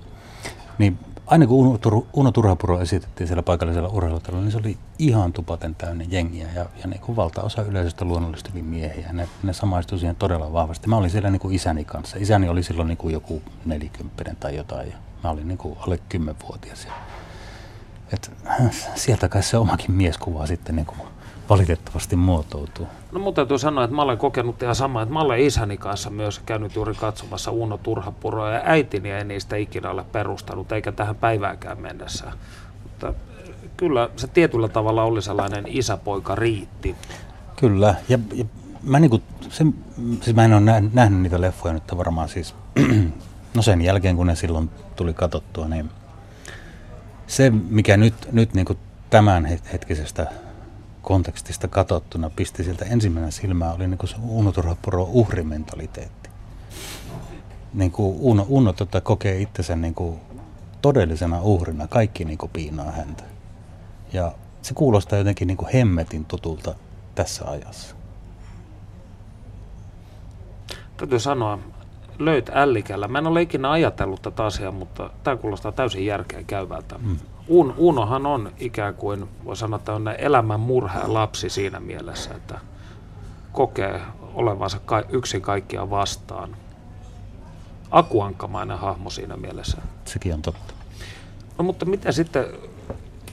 Niin 0.77 1.00
aina 1.27 1.48
kun 1.48 1.67
Uno, 1.67 1.77
Tur- 1.77 2.07
Uno 2.13 2.31
Turhapuro 2.31 2.81
esitettiin 2.81 3.27
siellä 3.27 3.43
paikallisella 3.43 3.89
urheilutalolla, 3.89 4.43
niin 4.43 4.51
se 4.51 4.57
oli 4.57 4.77
ihan 5.00 5.34
tupaten 5.34 5.75
täynnä 5.75 6.05
jengiä 6.10 6.48
ja, 6.55 6.65
ja 6.81 6.88
niin 6.88 7.01
kuin 7.01 7.15
valtaosa 7.15 7.62
yleisöstä 7.62 8.05
luonnollisesti 8.05 8.62
miehiä. 8.62 9.13
Ne, 9.13 9.27
ne 9.43 9.53
samaistui 9.53 10.00
siihen 10.00 10.15
todella 10.15 10.53
vahvasti. 10.53 10.88
Mä 10.88 10.98
olin 10.98 11.10
siellä 11.10 11.29
niin 11.29 11.39
kuin 11.39 11.55
isäni 11.55 11.86
kanssa. 11.86 12.17
Isäni 12.19 12.50
oli 12.50 12.63
silloin 12.63 12.88
niin 12.88 12.98
kuin 12.98 13.13
joku 13.13 13.41
nelikymppinen 13.65 14.36
tai 14.36 14.55
jotain 14.55 14.89
ja 14.89 14.98
mä 15.24 15.29
olin 15.29 15.48
niin 15.48 15.57
kuin 15.57 15.77
alle 15.79 16.00
kymmenvuotias. 16.10 16.88
Et, 18.13 18.31
sieltä 18.96 19.29
kai 19.29 19.43
se 19.43 19.57
omakin 19.57 19.91
mieskuva 19.91 20.46
sitten 20.46 20.75
niin 20.75 20.86
kuin 20.86 21.00
valitettavasti 21.49 22.15
muotoutuu. 22.15 22.87
No 23.11 23.19
mutta 23.19 23.41
täytyy 23.41 23.59
sanoa, 23.59 23.83
että 23.83 23.95
mä 23.95 24.01
olen 24.01 24.17
kokenut 24.17 24.61
ihan 24.61 24.75
samaa, 24.75 25.01
että 25.01 25.13
mä 25.13 25.19
olen 25.19 25.39
isäni 25.39 25.77
kanssa 25.77 26.09
myös 26.09 26.39
käynyt 26.39 26.75
juuri 26.75 26.93
katsomassa 26.93 27.51
Uno 27.51 27.77
Turhapuroa 27.77 28.51
ja 28.51 28.61
äitini 28.63 29.11
ei 29.11 29.23
niistä 29.23 29.55
ikinä 29.55 29.89
ole 29.89 30.05
perustanut 30.11 30.71
eikä 30.71 30.91
tähän 30.91 31.15
päiväänkään 31.15 31.81
mennessä. 31.81 32.31
Mutta 32.83 33.13
kyllä 33.77 34.09
se 34.15 34.27
tietyllä 34.27 34.67
tavalla 34.67 35.03
oli 35.03 35.21
sellainen 35.21 35.63
isäpoika 35.67 36.35
riitti. 36.35 36.95
Kyllä, 37.55 37.95
ja, 38.09 38.19
ja 38.33 38.45
mä, 38.83 38.99
niinku, 38.99 39.21
se, 39.49 39.65
siis 40.21 40.35
mä 40.35 40.45
en 40.45 40.53
ole 40.53 40.61
nähnyt, 40.61 40.93
nähnyt 40.93 41.21
niitä 41.21 41.41
leffoja 41.41 41.73
nyt 41.73 41.97
varmaan 41.97 42.29
siis, 42.29 42.55
no 43.55 43.61
sen 43.61 43.81
jälkeen 43.81 44.15
kun 44.15 44.27
ne 44.27 44.35
silloin 44.35 44.69
tuli 44.95 45.13
katsottua, 45.13 45.67
niin 45.67 45.89
se 47.27 47.49
mikä 47.49 47.97
nyt, 47.97 48.13
nyt 48.31 48.53
niinku 48.53 48.75
tämän 49.09 49.45
hetkisestä 49.45 50.27
kontekstista 51.07 51.67
katsottuna 51.67 52.29
pisti 52.29 52.63
sieltä 52.63 52.85
ensimmäinen 52.85 53.31
silmää 53.31 53.73
oli 53.73 53.87
niin 53.87 53.97
kuin 53.97 54.09
se 54.09 54.15
Uno 54.27 54.51
Turhapuro 54.51 55.07
uhrimentaliteetti. 55.11 56.29
Niin 57.73 57.91
kuin 57.91 58.17
Uno, 58.19 58.45
Uno 58.49 58.73
tota, 58.73 59.01
kokee 59.01 59.41
itsensä 59.41 59.75
niin 59.75 59.93
kuin 59.93 60.19
todellisena 60.81 61.41
uhrina, 61.41 61.87
kaikki 61.87 62.25
niin 62.25 62.37
kuin 62.37 62.49
piinaa 62.49 62.91
häntä. 62.91 63.23
Ja 64.13 64.31
se 64.61 64.73
kuulostaa 64.73 65.19
jotenkin 65.19 65.47
niin 65.47 65.57
kuin 65.57 65.73
hemmetin 65.73 66.25
tutulta 66.25 66.75
tässä 67.15 67.45
ajassa. 67.49 67.95
Täytyy 70.97 71.19
sanoa, 71.19 71.59
löyt 72.19 72.49
ällikällä. 72.53 73.07
Mä 73.07 73.17
en 73.17 73.27
ole 73.27 73.41
ikinä 73.41 73.71
ajatellut 73.71 74.21
tätä 74.21 74.45
asiaa, 74.45 74.71
mutta 74.71 75.09
tämä 75.23 75.37
kuulostaa 75.37 75.71
täysin 75.71 76.05
järkeä 76.05 76.43
käyvältä. 76.43 76.95
Mm. 76.97 77.17
Un, 77.49 77.73
Unohan 77.77 78.25
on 78.25 78.51
ikään 78.59 78.93
kuin, 78.93 79.29
voi 79.45 79.57
sanoa, 79.57 79.77
että 79.77 80.13
elämän 80.17 80.59
murha 80.59 81.13
lapsi 81.13 81.49
siinä 81.49 81.79
mielessä, 81.79 82.35
että 82.35 82.59
kokee 83.51 84.01
olevansa 84.33 84.79
ka- 84.85 85.03
yksin 85.09 85.41
kaikkia 85.41 85.89
vastaan. 85.89 86.55
Akuankkamainen 87.91 88.77
hahmo 88.77 89.09
siinä 89.09 89.37
mielessä. 89.37 89.77
Sekin 90.05 90.33
on 90.33 90.41
totta. 90.41 90.73
No 91.57 91.63
mutta 91.63 91.85
miten 91.85 92.13
sitten, 92.13 92.45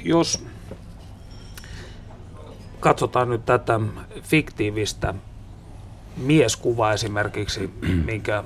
jos 0.05 0.45
katsotaan 2.81 3.31
nyt 3.31 3.47
tätä 3.47 3.81
fiktiivistä 4.23 5.15
mieskuvaa 6.17 6.93
esimerkiksi, 6.93 7.75
minkä 8.05 8.45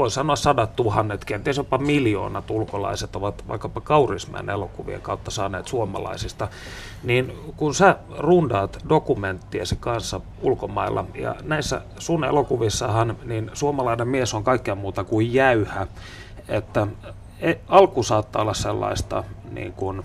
voi 0.00 0.10
sanoa 0.10 0.36
sadat 0.36 0.76
tuhannet, 0.76 1.24
kenties 1.24 1.56
jopa 1.56 1.78
miljoonat 1.78 2.50
ulkolaiset 2.50 3.16
ovat 3.16 3.48
vaikkapa 3.48 3.80
Kaurismäen 3.80 4.50
elokuvien 4.50 5.00
kautta 5.00 5.30
saaneet 5.30 5.68
suomalaisista, 5.68 6.48
niin 7.02 7.32
kun 7.56 7.74
sä 7.74 7.96
rundaat 8.18 8.78
dokumenttiesi 8.88 9.76
kanssa 9.80 10.20
ulkomailla, 10.42 11.04
ja 11.14 11.34
näissä 11.42 11.80
sun 11.98 12.24
elokuvissahan, 12.24 13.16
niin 13.24 13.50
suomalainen 13.52 14.08
mies 14.08 14.34
on 14.34 14.44
kaikkea 14.44 14.74
muuta 14.74 15.04
kuin 15.04 15.34
jäyhä, 15.34 15.86
että 16.48 16.86
e, 17.40 17.54
alku 17.68 18.02
saattaa 18.02 18.42
olla 18.42 18.54
sellaista 18.54 19.24
niin 19.50 19.72
kuin 19.72 20.02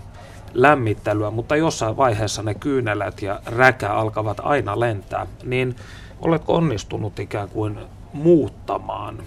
lämmittelyä, 0.54 1.30
mutta 1.30 1.56
jossain 1.56 1.96
vaiheessa 1.96 2.42
ne 2.42 2.54
kyynelät 2.54 3.22
ja 3.22 3.40
räkä 3.46 3.92
alkavat 3.92 4.40
aina 4.42 4.80
lentää, 4.80 5.26
niin 5.44 5.76
oletko 6.20 6.54
onnistunut 6.54 7.18
ikään 7.18 7.48
kuin 7.48 7.78
muuttamaan 8.12 9.18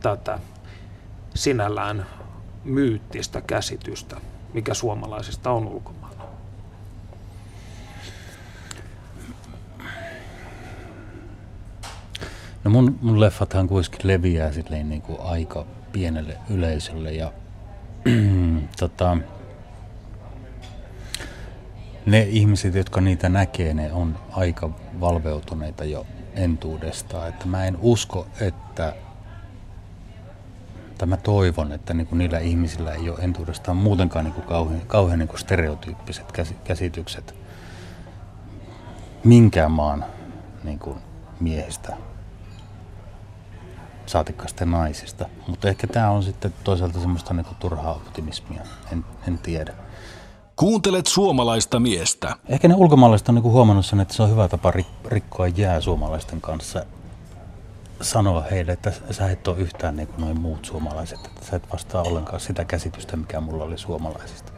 tätä 0.00 0.38
sinällään 1.34 2.06
myyttistä 2.64 3.40
käsitystä, 3.40 4.16
mikä 4.54 4.74
suomalaisista 4.74 5.50
on 5.50 5.66
ulkomailla? 5.66 6.24
No 12.64 12.70
mun, 12.70 12.98
mun 13.02 13.20
leffathan 13.20 13.68
kuitenkin 13.68 14.00
leviää 14.04 14.52
silleen 14.52 14.88
niin 14.88 15.02
kuin 15.02 15.20
aika 15.20 15.66
pienelle 15.92 16.36
yleisölle 16.50 17.12
ja 17.12 17.32
tota, 18.80 19.16
ne 22.06 22.22
ihmiset, 22.22 22.74
jotka 22.74 23.00
niitä 23.00 23.28
näkee, 23.28 23.74
ne 23.74 23.92
on 23.92 24.18
aika 24.32 24.70
valveutuneita 25.00 25.84
jo 25.84 26.06
entuudestaan. 26.34 27.28
Että 27.28 27.46
mä 27.46 27.66
en 27.66 27.78
usko, 27.80 28.26
että 28.40 28.94
tai 30.98 31.08
mä 31.08 31.16
toivon, 31.16 31.72
että 31.72 31.94
niin 31.94 32.06
kuin 32.06 32.18
niillä 32.18 32.38
ihmisillä 32.38 32.92
ei 32.92 33.10
ole 33.10 33.18
entuudestaan 33.20 33.76
muutenkaan 33.76 34.24
niin 34.24 34.34
kuin 34.34 34.46
kauhean, 34.46 34.80
kauhean 34.86 35.18
niin 35.18 35.28
kuin 35.28 35.38
stereotyyppiset 35.40 36.32
käsitykset 36.64 37.34
minkään 39.24 39.70
maan 39.70 40.04
niin 40.64 40.78
kuin 40.78 40.98
miehistä, 41.40 41.96
saatikka 44.06 44.48
sitten 44.48 44.70
naisista. 44.70 45.26
Mutta 45.48 45.68
ehkä 45.68 45.86
tämä 45.86 46.10
on 46.10 46.22
sitten 46.22 46.54
toisaalta 46.64 47.00
semmoista 47.00 47.34
niin 47.34 47.46
kuin 47.46 47.56
turhaa 47.56 47.94
optimismia, 47.94 48.62
en, 48.92 49.04
en 49.28 49.38
tiedä. 49.38 49.74
Kuuntelet 50.56 51.06
suomalaista 51.06 51.80
miestä. 51.80 52.36
Ehkä 52.48 52.68
ne 52.68 52.74
ulkomaalaiset 52.74 53.28
on 53.28 53.34
niin 53.34 53.42
kuin 53.42 53.52
huomannut 53.52 53.86
sen, 53.86 54.00
että 54.00 54.14
se 54.14 54.22
on 54.22 54.30
hyvä 54.30 54.48
tapa 54.48 54.72
rikkoa 55.04 55.46
jää 55.48 55.80
suomalaisten 55.80 56.40
kanssa 56.40 56.84
sanoa 58.00 58.40
heille, 58.50 58.72
että 58.72 58.92
sä 59.10 59.30
et 59.30 59.48
ole 59.48 59.58
yhtään 59.58 59.96
niin 59.96 60.08
kuin 60.08 60.20
noin 60.20 60.40
muut 60.40 60.64
suomalaiset, 60.64 61.26
että 61.26 61.46
sä 61.46 61.56
et 61.56 61.72
vastaa 61.72 62.02
ollenkaan 62.02 62.40
sitä 62.40 62.64
käsitystä, 62.64 63.16
mikä 63.16 63.40
mulla 63.40 63.64
oli 63.64 63.78
suomalaisista. 63.78 64.52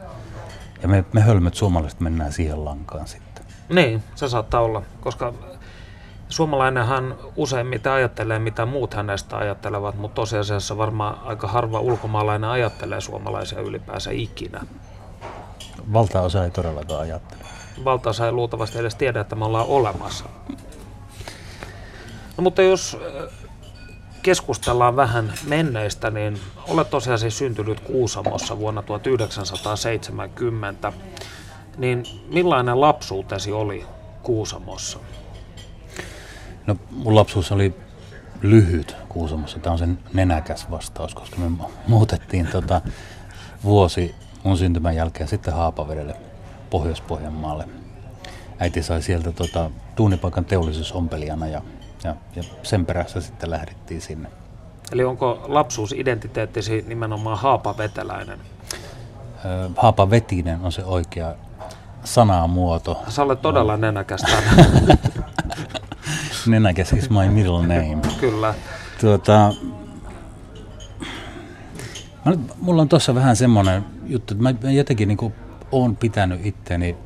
Ja 0.82 0.88
me, 0.88 1.04
me 1.12 1.20
hölmöt 1.20 1.54
suomalaiset 1.54 2.00
mennään 2.00 2.32
siihen 2.32 2.64
lankaan 2.64 3.06
sitten. 3.06 3.44
Niin, 3.68 4.02
se 4.14 4.28
saattaa 4.28 4.61
olla, 4.61 4.82
koska 5.00 5.35
suomalainenhan 6.28 7.16
useimmiten 7.37 7.92
ajattelee, 7.92 8.38
mitä 8.38 8.66
muut 8.66 8.94
hänestä 8.94 9.37
ajattelevat, 9.37 9.94
mutta 9.94 10.14
tosiasiassa 10.14 10.78
varmaan 10.78 11.18
aika 11.25 11.49
harva 11.49 11.80
ulkomaalainen 11.80 12.50
ajattelee 12.50 13.00
suomalaisia 13.00 13.61
ylipäänsä 13.61 14.11
ikinä. 14.11 14.61
Valtaosa 15.92 16.44
ei 16.44 16.50
todellakaan 16.50 17.00
ajattele. 17.00 17.40
Valtaosa 17.85 18.26
ei 18.26 18.32
luultavasti 18.32 18.78
edes 18.78 18.94
tiedä, 18.94 19.20
että 19.20 19.37
me 19.37 19.44
ollaan 19.44 19.66
olemassa. 19.66 20.25
No, 22.40 22.44
mutta 22.44 22.62
jos 22.62 22.97
keskustellaan 24.23 24.97
vähän 24.97 25.32
menneistä, 25.47 26.11
niin 26.11 26.40
olet 26.68 26.90
tosiaan 26.90 27.18
siis 27.18 27.38
syntynyt 27.38 27.80
Kuusamossa 27.80 28.59
vuonna 28.59 28.82
1970. 28.82 30.92
Niin 31.76 32.04
millainen 32.32 32.80
lapsuutesi 32.80 33.52
oli 33.52 33.87
Kuusamossa? 34.23 34.99
No 36.66 36.76
mun 36.90 37.14
lapsuus 37.14 37.52
oli 37.52 37.75
lyhyt 38.42 38.97
Kuusamossa. 39.09 39.59
Tämä 39.59 39.73
on 39.73 39.78
sen 39.78 39.99
nenäkäs 40.12 40.70
vastaus, 40.70 41.14
koska 41.14 41.37
me 41.37 41.66
muutettiin 41.87 42.47
tota 42.47 42.80
vuosi 43.64 44.14
mun 44.44 44.59
syntymän 44.59 44.97
jälkeen 44.97 45.28
sitten 45.28 45.54
Haapavedelle 45.54 46.14
Pohjois-Pohjanmaalle. 46.70 47.68
Äiti 48.59 48.82
sai 48.82 49.02
sieltä 49.02 49.32
tota, 49.32 49.70
tuunipaikan 49.97 50.44
teollisuusompelijana 50.44 51.47
ja 51.47 51.62
ja, 52.04 52.16
ja 52.37 52.42
sen 52.62 52.87
perässä 52.87 53.21
sitten 53.21 53.50
lähdettiin 53.50 54.00
sinne. 54.00 54.28
Eli 54.92 55.04
onko 55.04 55.45
lapsuusidentiteettisi 55.49 56.85
nimenomaan 56.88 57.38
haapaveteläinen? 57.38 58.38
Haapavetinen 59.76 60.61
on 60.62 60.73
se 60.73 60.85
oikea 60.85 61.35
sanamuoto. 62.04 63.02
Sä 63.09 63.23
olet 63.23 63.42
todella 63.42 63.73
no. 63.73 63.80
nenäkäs 63.80 64.23
nenäkäs 66.47 66.92
is 66.92 67.11
my 67.11 67.28
middle 67.28 67.61
name. 67.61 67.99
Kyllä. 68.21 68.54
Tuota, 69.00 69.54
mä, 72.25 72.33
mulla 72.61 72.83
on 72.83 72.88
tuossa 72.88 73.14
vähän 73.14 73.37
semmoinen 73.37 73.85
juttu, 74.07 74.35
että 74.35 74.66
mä 74.66 74.73
jotenkin 74.73 75.09
niin 75.09 75.19
kuin 75.19 75.35
oon 75.73 75.97
pitänyt 75.97 76.47
itteni, 76.47 76.97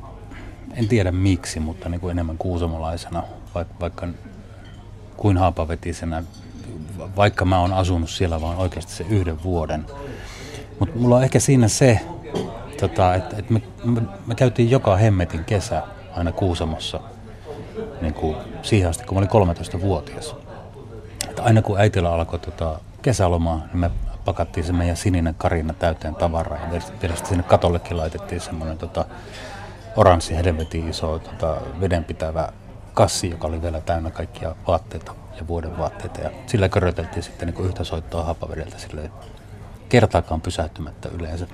en 0.73 0.87
tiedä 0.87 1.11
miksi, 1.11 1.59
mutta 1.59 1.89
niin 1.89 2.01
kuin 2.01 2.11
enemmän 2.11 2.37
kuusamolaisena, 2.37 3.23
vaikka, 3.55 3.75
vaikka 3.79 4.07
kuin 5.17 5.37
haapavetisenä, 5.37 6.23
vaikka 7.15 7.45
mä 7.45 7.59
oon 7.59 7.73
asunut 7.73 8.09
siellä 8.09 8.41
vaan 8.41 8.57
oikeasti 8.57 8.91
se 8.91 9.05
yhden 9.09 9.43
vuoden. 9.43 9.85
Mutta 10.79 10.99
mulla 10.99 11.15
on 11.15 11.23
ehkä 11.23 11.39
siinä 11.39 11.67
se, 11.67 11.99
tota, 12.79 13.15
että 13.15 13.35
et 13.37 13.49
me, 13.49 13.61
me, 13.83 14.01
me 14.27 14.35
käytiin 14.35 14.71
joka 14.71 14.95
hemmetin 14.95 15.45
kesä 15.45 15.83
aina 16.15 16.31
Kuusamossa 16.31 16.99
niin 18.01 18.13
kuin 18.13 18.35
siihen 18.61 18.89
asti, 18.89 19.03
kun 19.03 19.17
mä 19.17 19.27
olin 19.33 19.55
13-vuotias. 19.55 20.35
Et 21.29 21.39
aina 21.39 21.61
kun 21.61 21.79
äitillä 21.79 22.13
alkoi 22.13 22.39
tota, 22.39 22.79
kesälomaa, 23.01 23.57
niin 23.57 23.79
me 23.79 23.91
pakattiin 24.25 24.65
se 24.65 24.73
meidän 24.73 24.97
sininen 24.97 25.35
karina 25.37 25.73
täyteen 25.73 26.15
tavaraa. 26.15 26.59
Ja 26.59 26.81
vielä 27.01 27.15
sinne 27.15 27.43
katollekin 27.43 27.97
laitettiin 27.97 28.41
semmoinen 28.41 28.77
tota, 28.77 29.05
oranssi 29.95 30.35
helvetin 30.35 30.89
iso 30.89 31.19
tota, 31.19 31.57
vedenpitävä 31.81 32.49
kassi, 32.95 33.29
joka 33.29 33.47
oli 33.47 33.61
vielä 33.61 33.81
täynnä 33.81 34.11
kaikkia 34.11 34.55
vaatteita 34.67 35.15
ja 35.37 35.47
vuoden 35.47 35.77
vaatteita. 35.77 36.21
Ja 36.21 36.29
sillä 36.47 36.69
köröteltiin 36.69 37.23
sitten 37.23 37.47
niin 37.47 37.65
yhtä 37.65 37.83
soittoa 37.83 38.23
hapavedeltä 38.23 38.79
sille 38.79 39.11
kertaakaan 39.89 40.41
pysähtymättä 40.41 41.09
yleensä 41.09 41.47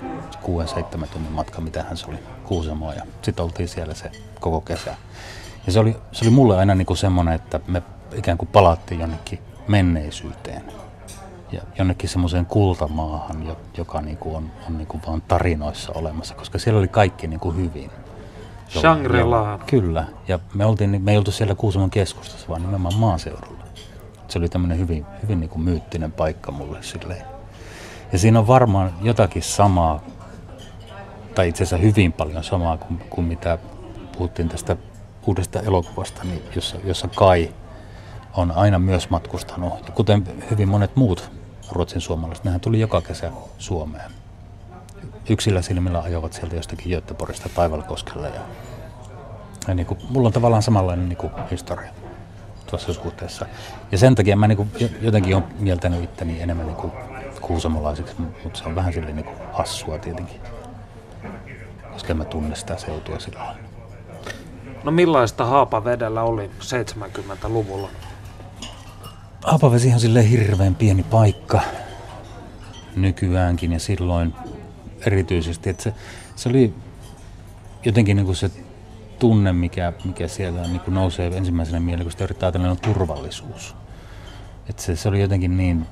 6-7 1.02 1.06
tunnin 1.06 1.32
matka, 1.32 1.60
mitähän 1.60 1.96
se 1.96 2.06
oli, 2.06 2.18
Kuusamoa. 2.44 2.94
Ja 2.94 3.02
sitten 3.22 3.44
oltiin 3.44 3.68
siellä 3.68 3.94
se 3.94 4.10
koko 4.40 4.60
kesä. 4.60 4.94
Ja 5.66 5.72
se 5.72 5.80
oli, 5.80 5.96
se 6.12 6.24
oli 6.24 6.30
mulle 6.30 6.56
aina 6.56 6.74
niin 6.74 6.86
kuin 6.86 6.96
semmoinen, 6.96 7.34
että 7.34 7.60
me 7.66 7.82
ikään 8.14 8.38
kuin 8.38 8.48
palattiin 8.48 9.00
jonnekin 9.00 9.38
menneisyyteen. 9.68 10.62
Ja 11.52 11.62
jonnekin 11.78 12.08
semmoiseen 12.08 12.46
kultamaahan, 12.46 13.56
joka 13.76 14.00
niin 14.00 14.16
kuin 14.16 14.36
on, 14.36 14.50
on 14.66 14.78
niin 14.78 14.86
kuin 14.86 15.02
vaan 15.06 15.22
tarinoissa 15.22 15.92
olemassa, 15.94 16.34
koska 16.34 16.58
siellä 16.58 16.78
oli 16.78 16.88
kaikki 16.88 17.26
niin 17.26 17.40
kuin 17.40 17.56
hyvin. 17.56 17.90
Shangri-La. 18.80 19.58
Kyllä, 19.66 20.04
ja 20.28 20.38
me, 20.54 20.66
oltiin, 20.66 21.02
me 21.02 21.10
ei 21.10 21.18
oltu 21.18 21.32
siellä 21.32 21.54
Kuusamon 21.54 21.90
keskustassa, 21.90 22.48
vaan 22.48 22.60
nimenomaan 22.60 22.94
maaseudulla. 22.94 23.62
Se 24.28 24.38
oli 24.38 24.48
tämmöinen 24.48 24.78
hyvin, 24.78 25.06
hyvin 25.22 25.40
niin 25.40 25.50
kuin 25.50 25.62
myyttinen 25.62 26.12
paikka 26.12 26.52
mulle 26.52 26.82
silleen. 26.82 27.24
Ja 28.12 28.18
siinä 28.18 28.38
on 28.38 28.46
varmaan 28.46 28.94
jotakin 29.02 29.42
samaa, 29.42 30.00
tai 31.34 31.48
itse 31.48 31.64
asiassa 31.64 31.86
hyvin 31.86 32.12
paljon 32.12 32.44
samaa 32.44 32.76
kuin, 32.76 32.98
kuin 33.10 33.26
mitä 33.26 33.58
puhuttiin 34.18 34.48
tästä 34.48 34.76
uudesta 35.26 35.60
elokuvasta, 35.60 36.24
niin 36.24 36.42
jossa, 36.54 36.76
jossa 36.84 37.08
Kai 37.08 37.54
on 38.36 38.50
aina 38.50 38.78
myös 38.78 39.10
matkustanut. 39.10 39.86
Ja 39.86 39.92
kuten 39.92 40.24
hyvin 40.50 40.68
monet 40.68 40.96
muut 40.96 41.30
ruotsin 41.70 42.00
suomalaiset, 42.00 42.44
nehän 42.44 42.60
tuli 42.60 42.80
joka 42.80 43.00
kesä 43.00 43.30
Suomeen 43.58 44.21
yksillä 45.28 45.62
silmillä 45.62 46.00
ajoivat 46.00 46.32
sieltä 46.32 46.56
jostakin 46.56 46.92
Göteborgista 46.92 47.48
Taivalkoskelle. 47.48 48.28
Ja, 48.28 48.40
ja 49.68 49.74
niin 49.74 49.86
kuin, 49.86 50.00
mulla 50.08 50.26
on 50.26 50.32
tavallaan 50.32 50.62
samanlainen 50.62 51.08
niin 51.08 51.16
kuin, 51.16 51.32
historia 51.50 51.90
tuossa 52.70 52.92
suhteessa. 52.92 53.46
Ja 53.92 53.98
sen 53.98 54.14
takia 54.14 54.36
mä 54.36 54.48
niin 54.48 54.56
kuin, 54.56 54.70
jotenkin 55.00 55.36
olen 55.36 55.48
mieltänyt 55.58 56.04
itteni 56.04 56.42
enemmän 56.42 56.66
niin 56.66 56.76
kuin, 56.76 56.92
kuusamolaiseksi, 57.40 58.14
mutta 58.18 58.58
se 58.58 58.64
on 58.64 58.74
vähän 58.74 58.92
silleen 58.92 59.16
niin 59.16 59.26
kuin, 59.26 59.36
hassua 59.52 59.98
tietenkin. 59.98 60.40
Koska 61.92 62.10
en 62.10 62.16
mä 62.16 62.24
tunne 62.24 62.56
sitä 62.56 62.76
seutua 62.76 63.18
sillä 63.18 63.54
No 64.84 64.90
millaista 64.90 65.44
Haapavedellä 65.44 66.22
oli 66.22 66.50
70-luvulla? 66.60 67.88
Haapavesi 69.44 69.92
on 69.92 70.00
silleen 70.00 70.26
hirveän 70.26 70.74
pieni 70.74 71.02
paikka 71.02 71.60
nykyäänkin 72.96 73.72
ja 73.72 73.80
silloin 73.80 74.34
erityisesti. 75.06 75.70
Että 75.70 75.82
se, 75.82 75.94
se 76.36 76.48
oli 76.48 76.74
jotenkin 77.84 78.16
niin 78.16 78.26
kuin 78.26 78.36
se 78.36 78.50
tunne, 79.18 79.52
mikä, 79.52 79.92
mikä 80.04 80.28
siellä 80.28 80.62
niin 80.62 80.80
kuin 80.80 80.94
nousee 80.94 81.26
ensimmäisenä 81.36 81.80
mieleen, 81.80 82.04
kun 82.04 82.12
sitä 82.12 82.24
yrittää 82.24 82.46
ajatella, 82.46 82.70
on 82.70 82.76
turvallisuus. 82.76 83.76
Että 84.68 84.82
se, 84.82 84.96
se 84.96 85.08
oli 85.08 85.20
jotenkin 85.20 85.56
niin 85.56 85.86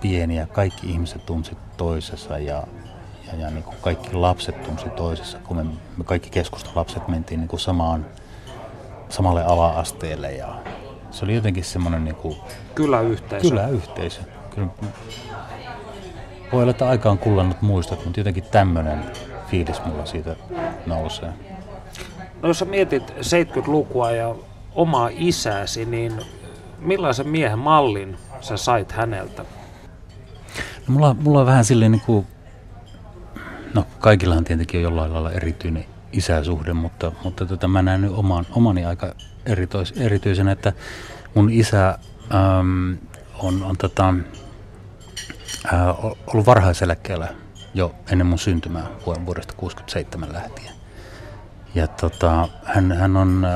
pieni 0.00 0.36
ja 0.36 0.46
kaikki 0.46 0.90
ihmiset 0.90 1.26
tunsi 1.26 1.56
toisessa 1.76 2.38
ja, 2.38 2.66
ja, 3.26 3.38
ja 3.38 3.50
niin 3.50 3.64
kuin 3.64 3.76
kaikki 3.80 4.12
lapset 4.12 4.62
tunsi 4.62 4.88
toisessa, 4.90 5.38
kun 5.38 5.56
me, 5.56 5.64
me 5.96 6.04
kaikki 6.04 6.30
keskustolapset 6.30 7.08
mentiin 7.08 7.40
niin 7.40 7.48
kuin 7.48 7.60
samaan, 7.60 8.06
samalle 9.08 9.44
ala-asteelle 9.44 10.32
ja 10.32 10.62
se 11.10 11.24
oli 11.24 11.34
jotenkin 11.34 11.64
semmoinen 11.64 12.04
niin 12.04 12.16
kuin, 12.16 12.36
kyläyhteisö. 12.74 13.48
Kyläyhteisö. 13.48 14.20
Kyllä 14.54 14.68
voi 16.54 16.62
olla, 16.62 16.70
että 16.70 16.88
aika 16.88 17.10
on 17.10 17.18
kullannut 17.18 17.62
muistot, 17.62 18.04
mutta 18.04 18.20
jotenkin 18.20 18.44
tämmöinen 18.44 19.04
fiilis 19.50 19.84
mulla 19.84 20.06
siitä 20.06 20.36
nousee. 20.86 21.32
No 22.42 22.48
jos 22.48 22.58
sä 22.58 22.64
mietit 22.64 23.10
70-lukua 23.10 24.10
ja 24.10 24.34
omaa 24.74 25.10
isääsi, 25.12 25.84
niin 25.84 26.12
millaisen 26.78 27.28
miehen 27.28 27.58
mallin 27.58 28.16
sä 28.40 28.56
sait 28.56 28.92
häneltä? 28.92 29.42
No 30.88 30.94
mulla, 30.94 31.14
mulla 31.14 31.40
on 31.40 31.46
vähän 31.46 31.64
silleen 31.64 31.92
niin 31.92 32.02
kuin, 32.06 32.26
no 33.74 33.86
kaikillahan 33.98 34.44
tietenkin 34.44 34.78
on 34.78 34.82
jollain 34.82 35.12
lailla 35.12 35.32
erityinen 35.32 35.84
isäsuhde, 36.12 36.72
mutta, 36.72 37.12
mutta 37.24 37.46
tota, 37.46 37.68
mä 37.68 37.82
näen 37.82 38.00
nyt 38.00 38.12
oman, 38.14 38.46
omani 38.50 38.84
aika 38.84 39.14
eritois, 39.46 39.94
erityisenä, 39.96 40.52
että 40.52 40.72
mun 41.34 41.50
isä 41.50 41.98
äm, 42.34 42.98
on, 43.38 43.62
on 43.62 43.76
tota, 43.76 44.14
äh, 45.72 46.04
ollut 46.26 46.46
varhaiseläkkeellä 46.46 47.28
jo 47.74 47.94
ennen 48.12 48.26
mun 48.26 48.38
syntymää 48.38 48.86
vuodesta 49.26 49.54
67 49.56 50.32
lähtien. 50.32 50.74
Ja 51.74 51.86
tota, 51.86 52.48
hän, 52.64 52.92
hän, 52.92 53.16
on, 53.16 53.46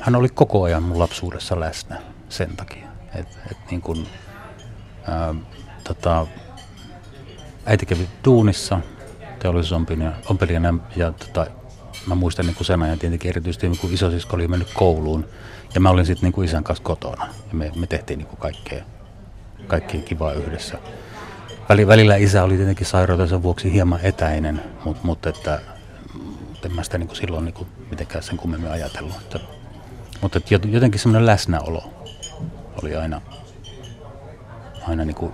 hän 0.00 0.16
oli 0.16 0.28
koko 0.28 0.62
ajan 0.62 0.82
mun 0.82 0.98
lapsuudessa 0.98 1.60
läsnä 1.60 1.96
sen 2.28 2.56
takia. 2.56 2.88
Et, 3.14 3.38
et 3.50 3.56
niin 3.70 3.82
kun, 3.82 4.06
äh, 5.08 5.36
tota, 5.84 6.26
äiti 7.66 7.86
kävi 7.86 8.08
duunissa 8.24 8.80
teollisuusompelijana 9.38 10.78
ja 10.96 11.12
tota, 11.12 11.46
mä 12.06 12.14
muistan 12.14 12.46
niin 12.46 12.64
sen 12.64 12.82
ajan 12.82 12.98
tietenkin 12.98 13.28
erityisesti, 13.28 13.78
kun 13.80 13.92
isosisko 13.92 14.36
oli 14.36 14.48
mennyt 14.48 14.70
kouluun 14.74 15.28
ja 15.74 15.80
mä 15.80 15.90
olin 15.90 16.06
sitten 16.06 16.30
niin 16.30 16.44
isän 16.44 16.64
kanssa 16.64 16.84
kotona 16.84 17.26
ja 17.48 17.54
me, 17.54 17.72
me 17.76 17.86
tehtiin 17.86 18.18
niin 18.18 18.36
kaikkea, 18.38 18.84
kaikkea 19.66 20.00
kivaa 20.00 20.32
yhdessä. 20.32 20.78
Välillä 21.68 22.16
isä 22.16 22.42
oli 22.42 22.56
tietenkin 22.56 22.86
sairautensa 22.86 23.42
vuoksi 23.42 23.72
hieman 23.72 24.00
etäinen, 24.02 24.62
mutta, 24.84 25.02
mutta 25.04 25.28
että, 25.28 25.60
en 26.64 26.74
mä 26.74 26.82
sitä 26.82 26.98
niin 26.98 27.06
kuin 27.06 27.16
silloin 27.16 27.44
niin 27.44 27.54
kuin 27.54 27.68
mitenkään 27.90 28.22
sen 28.22 28.36
kummemmin 28.36 28.70
ajatellut. 28.70 29.16
Että, 29.20 29.40
mutta 30.20 30.38
että 30.38 30.54
jotenkin 30.68 31.00
semmoinen 31.00 31.26
läsnäolo 31.26 31.90
oli 32.82 32.96
aina, 32.96 33.20
aina 34.88 35.04
niin 35.04 35.14
kuin 35.14 35.32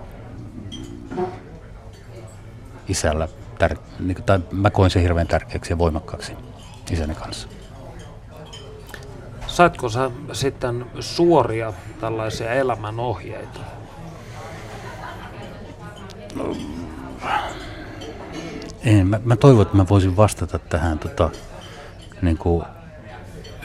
isällä, 2.87 3.27
tär, 3.59 3.75
niin 3.99 4.15
kuin, 4.15 4.25
tai 4.25 4.39
mä 4.51 4.69
koin 4.69 4.91
sen 4.91 5.01
hirveän 5.01 5.27
tärkeäksi 5.27 5.73
ja 5.73 5.77
voimakkaaksi 5.77 6.33
isäni 6.91 7.15
kanssa. 7.15 7.47
Saitko 9.47 9.89
sä 9.89 10.11
sitten 10.33 10.85
suoria 10.99 11.73
tällaisia 12.01 12.53
elämänohjeita? 12.53 13.59
En, 18.85 19.07
mä, 19.07 19.19
mä 19.25 19.35
toivon, 19.35 19.61
että 19.61 19.77
mä 19.77 19.85
voisin 19.89 20.17
vastata 20.17 20.59
tähän. 20.59 20.99
Tota, 20.99 21.29
niin 22.21 22.37
kuin 22.37 22.65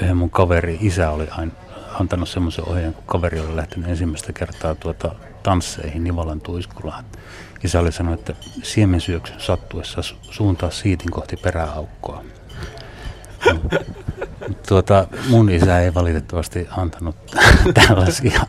yhden 0.02 0.16
mun 0.16 0.30
kaveri, 0.30 0.78
isä 0.80 1.10
oli 1.10 1.28
aina 1.30 1.52
antanut 2.00 2.28
semmoisen 2.28 2.68
ohjeen, 2.68 2.94
kun 2.94 3.04
kaveri 3.06 3.40
oli 3.40 3.56
lähtenyt 3.56 3.88
ensimmäistä 3.88 4.32
kertaa 4.32 4.74
tuota 4.74 5.14
tansseihin 5.42 6.04
Nivalan 6.04 6.40
tuiskulaan. 6.40 7.04
Isä 7.64 7.80
oli 7.80 7.92
sanonut, 7.92 8.20
että 8.20 8.46
siemensyöksyn 8.62 9.40
sattuessa 9.40 10.02
suuntaa 10.30 10.70
siitin 10.70 11.10
kohti 11.10 11.36
peräaukkoa. 11.36 12.24
Tuota, 14.68 15.06
mun 15.28 15.50
isä 15.50 15.80
ei 15.80 15.94
valitettavasti 15.94 16.68
antanut 16.76 17.16
tällaisia 17.86 18.40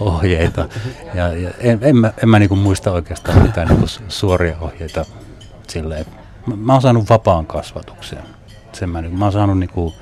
ohjeita. 0.00 0.68
Ja, 1.14 1.32
ja 1.32 1.50
en, 1.58 1.78
en, 1.82 1.96
mä, 1.96 2.12
en 2.22 2.28
mä 2.28 2.38
niinku 2.38 2.56
muista 2.56 2.92
oikeastaan 2.92 3.42
mitään 3.42 3.68
niinku 3.68 3.86
suoria 4.08 4.56
ohjeita 4.60 5.04
silleen. 5.68 6.06
Mä, 6.46 6.56
mä 6.56 6.72
oon 6.72 6.82
saanut 6.82 7.08
vapaan 7.08 7.46
kasvatuksen. 7.46 8.18
Sen 8.72 8.90
mä, 8.90 9.02
mä 9.02 9.24
oon 9.24 9.32
saanut 9.32 9.58
niinku 9.58 9.94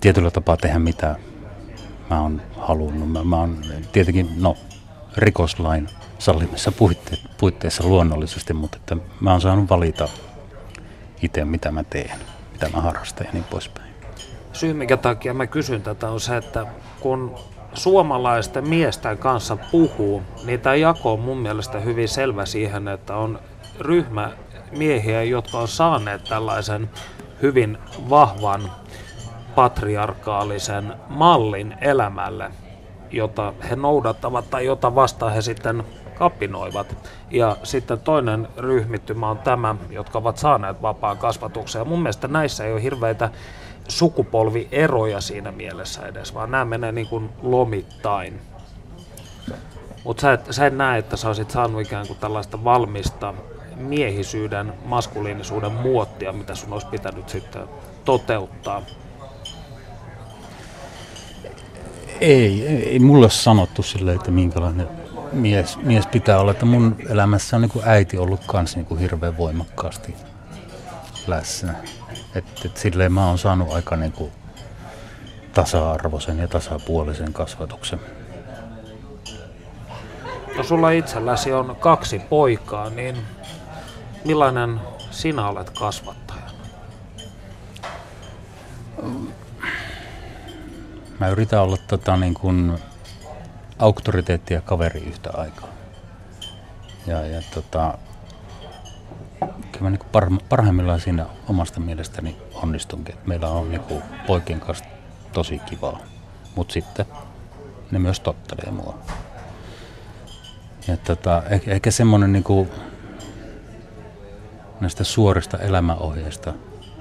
tietyllä 0.00 0.30
tapaa 0.30 0.56
tehdä 0.56 0.78
mitä 0.78 1.16
mä 2.10 2.20
oon 2.20 2.42
halunnut. 2.60 3.12
Mä, 3.12 3.24
mä 3.24 3.36
oon 3.36 3.62
tietenkin, 3.92 4.28
no, 4.36 4.56
rikoslain 5.16 5.88
sallimissa 6.18 6.72
puitte, 6.72 7.16
puitteissa 7.38 7.84
luonnollisesti, 7.84 8.52
mutta 8.52 8.76
että 8.76 8.96
mä 9.20 9.30
oon 9.30 9.40
saanut 9.40 9.70
valita 9.70 10.08
itse, 11.22 11.44
mitä 11.44 11.70
mä 11.70 11.84
teen, 11.84 12.18
mitä 12.52 12.68
mä 12.68 12.80
harrastan 12.80 13.26
ja 13.26 13.32
niin 13.32 13.44
poispäin. 13.44 13.85
Syy, 14.56 14.74
minkä 14.74 14.96
takia 14.96 15.34
mä 15.34 15.46
kysyn 15.46 15.82
tätä, 15.82 16.08
on 16.08 16.20
se, 16.20 16.36
että 16.36 16.66
kun 17.00 17.34
suomalaisten 17.74 18.68
miesten 18.68 19.18
kanssa 19.18 19.56
puhuu, 19.56 20.22
niin 20.44 20.60
tämä 20.60 20.74
jako 20.74 21.12
on 21.12 21.20
mun 21.20 21.38
mielestä 21.38 21.80
hyvin 21.80 22.08
selvä 22.08 22.46
siihen, 22.46 22.88
että 22.88 23.16
on 23.16 23.38
ryhmä 23.80 24.30
miehiä, 24.78 25.22
jotka 25.22 25.58
on 25.58 25.68
saaneet 25.68 26.24
tällaisen 26.24 26.90
hyvin 27.42 27.78
vahvan 28.10 28.72
patriarkaalisen 29.54 30.94
mallin 31.08 31.74
elämälle, 31.80 32.50
jota 33.10 33.52
he 33.70 33.76
noudattavat 33.76 34.50
tai 34.50 34.66
jota 34.66 34.94
vastaan 34.94 35.32
he 35.32 35.42
sitten 35.42 35.84
kapinoivat. 36.14 36.96
Ja 37.30 37.56
sitten 37.62 38.00
toinen 38.00 38.48
ryhmittymä 38.56 39.30
on 39.30 39.38
tämä, 39.38 39.74
jotka 39.90 40.18
ovat 40.18 40.38
saaneet 40.38 40.82
vapaan 40.82 41.18
kasvatuksen. 41.18 41.80
Ja 41.80 41.84
mun 41.84 42.02
mielestä 42.02 42.28
näissä 42.28 42.64
ei 42.64 42.72
ole 42.72 42.82
hirveitä 42.82 43.30
sukupolvieroja 43.88 45.20
siinä 45.20 45.52
mielessä 45.52 46.06
edes, 46.06 46.34
vaan 46.34 46.50
nämä 46.50 46.64
menee 46.64 46.92
niin 46.92 47.06
kuin 47.06 47.30
lomittain. 47.42 48.40
Mutta 50.04 50.20
sä, 50.20 50.38
sä 50.50 50.66
et 50.66 50.76
näe, 50.76 50.98
että 50.98 51.16
sä 51.16 51.28
olisit 51.28 51.50
saanut 51.50 51.80
ikään 51.80 52.06
kuin 52.06 52.18
tällaista 52.18 52.64
valmista 52.64 53.34
miehisyyden, 53.76 54.72
maskuliinisuuden 54.84 55.72
muottia, 55.72 56.32
mitä 56.32 56.54
sun 56.54 56.72
olisi 56.72 56.86
pitänyt 56.86 57.28
sitten 57.28 57.62
toteuttaa. 58.04 58.82
Ei, 62.20 62.66
ei, 62.66 62.98
mulle 62.98 63.30
sanottu 63.30 63.82
sille, 63.82 64.14
että 64.14 64.30
minkälainen 64.30 64.88
mies, 65.32 65.76
mies 65.76 66.06
pitää 66.06 66.40
olla. 66.40 66.50
Että 66.50 66.66
mun 66.66 66.96
elämässä 67.08 67.56
on 67.56 67.62
niin 67.62 67.70
kuin 67.70 67.88
äiti 67.88 68.18
ollut 68.18 68.40
kans 68.46 68.76
niin 68.76 68.98
hirveän 68.98 69.36
voimakkaasti 69.36 70.14
läsnä. 71.26 71.74
Että 72.36 72.60
et 72.64 72.76
silleen 72.76 73.12
mä 73.12 73.26
oon 73.26 73.38
saanut 73.38 73.72
aika 73.72 73.96
niin 73.96 74.12
kuin 74.12 74.32
tasa-arvoisen 75.54 76.38
ja 76.38 76.48
tasapuolisen 76.48 77.32
kasvatuksen. 77.32 78.00
No 80.56 80.62
sulla 80.62 80.90
itselläsi 80.90 81.52
on 81.52 81.76
kaksi 81.80 82.18
poikaa, 82.18 82.90
niin 82.90 83.16
millainen 84.24 84.80
sinä 85.10 85.48
olet 85.48 85.70
kasvattaja? 85.70 86.40
Mä 91.20 91.28
yritän 91.28 91.62
olla 91.62 91.76
tota, 91.76 92.16
niin 92.16 92.34
kuin 92.34 92.78
auktoriteetti 93.78 94.54
ja 94.54 94.60
kaveri 94.60 95.00
yhtä 95.00 95.30
aikaa. 95.34 95.68
Ja, 97.06 97.26
ja 97.26 97.42
tota, 97.54 97.98
kyllä 99.40 99.80
mä 99.80 99.90
niin 99.90 100.00
par, 100.12 100.30
parhaimmillaan 100.48 101.00
siinä 101.00 101.26
omasta 101.48 101.80
mielestäni 101.80 102.36
onnistunkin. 102.54 103.14
Että 103.14 103.28
meillä 103.28 103.48
on 103.48 103.70
niin 103.70 103.82
poikien 104.26 104.60
kanssa 104.60 104.84
tosi 105.32 105.58
kivaa, 105.58 105.98
mutta 106.54 106.72
sitten 106.72 107.06
ne 107.90 107.98
myös 107.98 108.20
tottelee 108.20 108.70
mua. 108.70 108.98
Ja 110.88 110.96
tota, 110.96 111.42
ehkä, 111.50 111.70
ehkä 111.70 111.90
semmoinen 111.90 112.32
niin 112.32 112.44
kuin 112.44 112.70
näistä 114.80 115.04
suorista 115.04 115.58
elämäohjeista, 115.58 116.52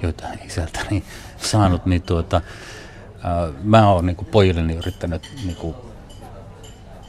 joita 0.02 0.28
isältäni 0.46 1.04
saanut, 1.38 1.86
niin 1.86 2.02
tuota, 2.02 2.42
ää, 3.24 3.50
mä 3.64 3.92
oon 3.92 4.06
niin 4.06 4.16
kuin 4.16 4.28
pojilleni 4.28 4.76
yrittänyt 4.76 5.32
niin 5.46 5.56
kuin 5.56 5.76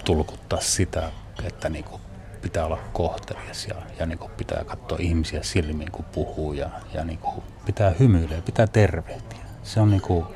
tulkuttaa 0.05 0.61
sitä, 0.61 1.13
että 1.45 1.69
niin 1.69 1.85
kuin 1.85 2.03
pitää 2.47 2.67
olla 2.67 2.79
kohtelias 2.93 3.67
ja, 3.67 3.75
ja 3.99 4.07
niin 4.07 4.19
kuin 4.19 4.31
pitää 4.37 4.65
katsoa 4.65 4.99
ihmisiä 5.01 5.43
silmiin, 5.43 5.93
kun 5.93 6.05
puhuu 6.05 6.53
ja, 6.53 6.71
ja 6.95 7.05
niin 7.05 7.19
kuin 7.19 7.43
pitää 7.65 7.95
hymyillä 7.99 8.35
ja 8.35 8.43
pitää 8.43 8.67
tervehtiä. 8.67 9.39
Se 9.63 9.81
on 9.81 9.91
niin 9.91 10.01
kuin, 10.01 10.27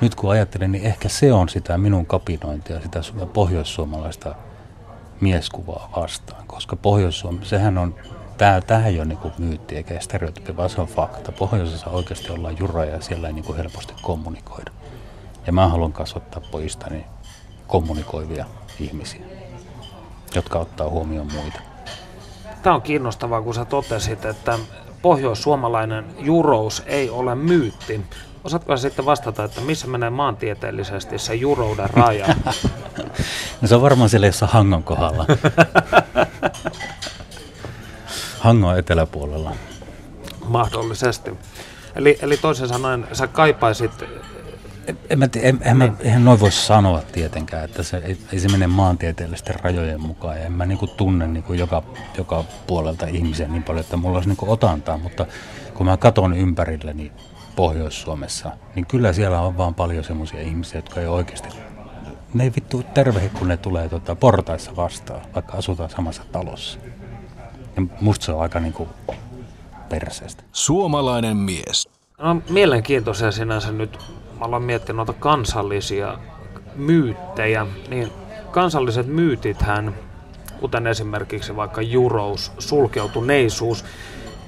nyt 0.00 0.14
kun 0.14 0.30
ajattelen, 0.30 0.72
niin 0.72 0.84
ehkä 0.84 1.08
se 1.08 1.32
on 1.32 1.48
sitä 1.48 1.78
minun 1.78 2.06
kapinointia, 2.06 2.80
sitä 2.80 3.00
pohjoissuomalaista 3.32 4.34
mieskuvaa 5.20 5.90
vastaan, 5.96 6.46
koska 6.46 6.76
Pohjois-Suomi, 6.76 7.44
sehän 7.44 7.78
on, 7.78 7.94
tämä, 8.38 8.60
tämähän 8.60 8.88
ei 8.88 8.98
ole 8.98 9.04
niin 9.04 9.32
myytti 9.38 9.76
eikä 9.76 10.00
stereotypia, 10.00 10.56
vaan 10.56 10.70
se 10.70 10.80
on 10.80 10.88
fakta. 10.88 11.32
Pohjoisessa 11.32 11.90
oikeasti 11.90 12.32
ollaan 12.32 12.58
juraja 12.58 12.94
ja 12.94 13.00
siellä 13.00 13.28
ei 13.28 13.34
niin 13.34 13.56
helposti 13.56 13.94
kommunikoida. 14.02 14.70
Ja 15.46 15.52
mä 15.52 15.68
haluan 15.68 15.92
kasvattaa 15.92 16.42
pojistani 16.50 17.04
kommunikoivia 17.66 18.46
ihmisiä, 18.80 19.20
jotka 20.34 20.58
ottaa 20.58 20.88
huomioon 20.88 21.32
muita. 21.32 21.60
Tämä 22.62 22.74
on 22.74 22.82
kiinnostavaa, 22.82 23.42
kun 23.42 23.54
sä 23.54 23.64
totesit, 23.64 24.24
että 24.24 24.58
pohjoissuomalainen 25.02 26.04
jurous 26.18 26.82
ei 26.86 27.10
ole 27.10 27.34
myytti. 27.34 28.00
Osaatko 28.44 28.76
sitten 28.76 29.04
vastata, 29.04 29.44
että 29.44 29.60
missä 29.60 29.86
menee 29.86 30.10
maantieteellisesti 30.10 31.18
se 31.18 31.34
jurouden 31.34 31.90
raja? 31.90 32.26
no 33.60 33.68
se 33.68 33.74
on 33.74 33.82
varmaan 33.82 34.08
siellä 34.08 34.26
jossa 34.26 34.46
Hangon 34.46 34.82
kohdalla. 34.82 35.26
Hangon 38.38 38.78
eteläpuolella. 38.78 39.52
Mahdollisesti. 40.44 41.30
Eli, 41.96 42.18
eli 42.22 42.36
toisin 42.36 42.68
sanoen 42.68 43.06
sä 43.12 43.26
kaipaisit 43.26 44.04
en, 44.88 44.98
en, 45.10 45.30
en, 45.42 45.58
en, 45.62 45.78
niin. 45.78 45.96
eihän 46.00 46.24
noin 46.24 46.40
voi 46.40 46.52
sanoa 46.52 47.02
tietenkään, 47.12 47.64
että 47.64 47.82
se, 47.82 47.96
ei, 47.96 48.18
ei 48.32 48.40
se 48.40 48.48
mene 48.48 48.66
maantieteellisten 48.66 49.60
rajojen 49.60 50.00
mukaan. 50.00 50.36
Ja 50.36 50.44
en 50.44 50.52
mä 50.52 50.66
niin 50.66 50.78
kuin 50.78 50.90
tunne 50.96 51.26
niin 51.26 51.42
kuin 51.42 51.58
joka, 51.58 51.82
joka 52.18 52.44
puolelta 52.66 53.06
ihmisiä 53.06 53.48
niin 53.48 53.62
paljon, 53.62 53.84
että 53.84 53.96
mulla 53.96 54.16
olisi 54.16 54.28
niin 54.28 54.36
kuin 54.36 54.50
otantaa. 54.50 54.98
Mutta 54.98 55.26
kun 55.74 55.86
mä 55.86 55.96
katson 55.96 56.36
ympärilleni 56.36 57.12
Pohjois-Suomessa, 57.56 58.50
niin 58.74 58.86
kyllä 58.86 59.12
siellä 59.12 59.40
on 59.40 59.56
vaan 59.56 59.74
paljon 59.74 60.04
semmoisia 60.04 60.40
ihmisiä, 60.40 60.78
jotka 60.78 61.00
ei 61.00 61.06
oikeasti... 61.06 61.48
Ne 62.34 62.44
ei 62.44 62.52
vittu 62.56 62.82
tervehi, 62.94 63.28
kun 63.28 63.48
ne 63.48 63.56
tulee 63.56 63.88
tota, 63.88 64.14
portaissa 64.14 64.76
vastaan, 64.76 65.20
vaikka 65.34 65.56
asutaan 65.56 65.90
samassa 65.90 66.22
talossa. 66.32 66.78
Ja 67.76 67.82
musta 68.00 68.24
se 68.24 68.32
on 68.32 68.42
aika 68.42 68.60
niin 68.60 68.72
kuin 68.72 68.88
perseestä. 69.88 70.42
Suomalainen 70.52 71.36
mies. 71.36 71.88
No, 72.18 72.42
mielenkiintoisia 72.50 73.32
sinänsä 73.32 73.72
nyt 73.72 73.98
mä 74.38 74.44
aloin 74.44 74.62
miettiä 74.62 74.94
noita 74.94 75.12
kansallisia 75.12 76.18
myyttejä, 76.76 77.66
niin 77.88 78.12
kansalliset 78.50 79.06
myytithän 79.06 79.94
kuten 80.60 80.86
esimerkiksi 80.86 81.56
vaikka 81.56 81.82
jurous, 81.82 82.52
sulkeutuneisuus, 82.58 83.84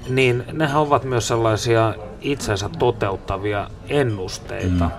niin 0.09 0.43
nehän 0.51 0.81
ovat 0.81 1.03
myös 1.03 1.27
sellaisia 1.27 1.93
itsensä 2.21 2.69
toteuttavia 2.79 3.67
ennusteita. 3.89 4.85
Mm. 4.85 4.91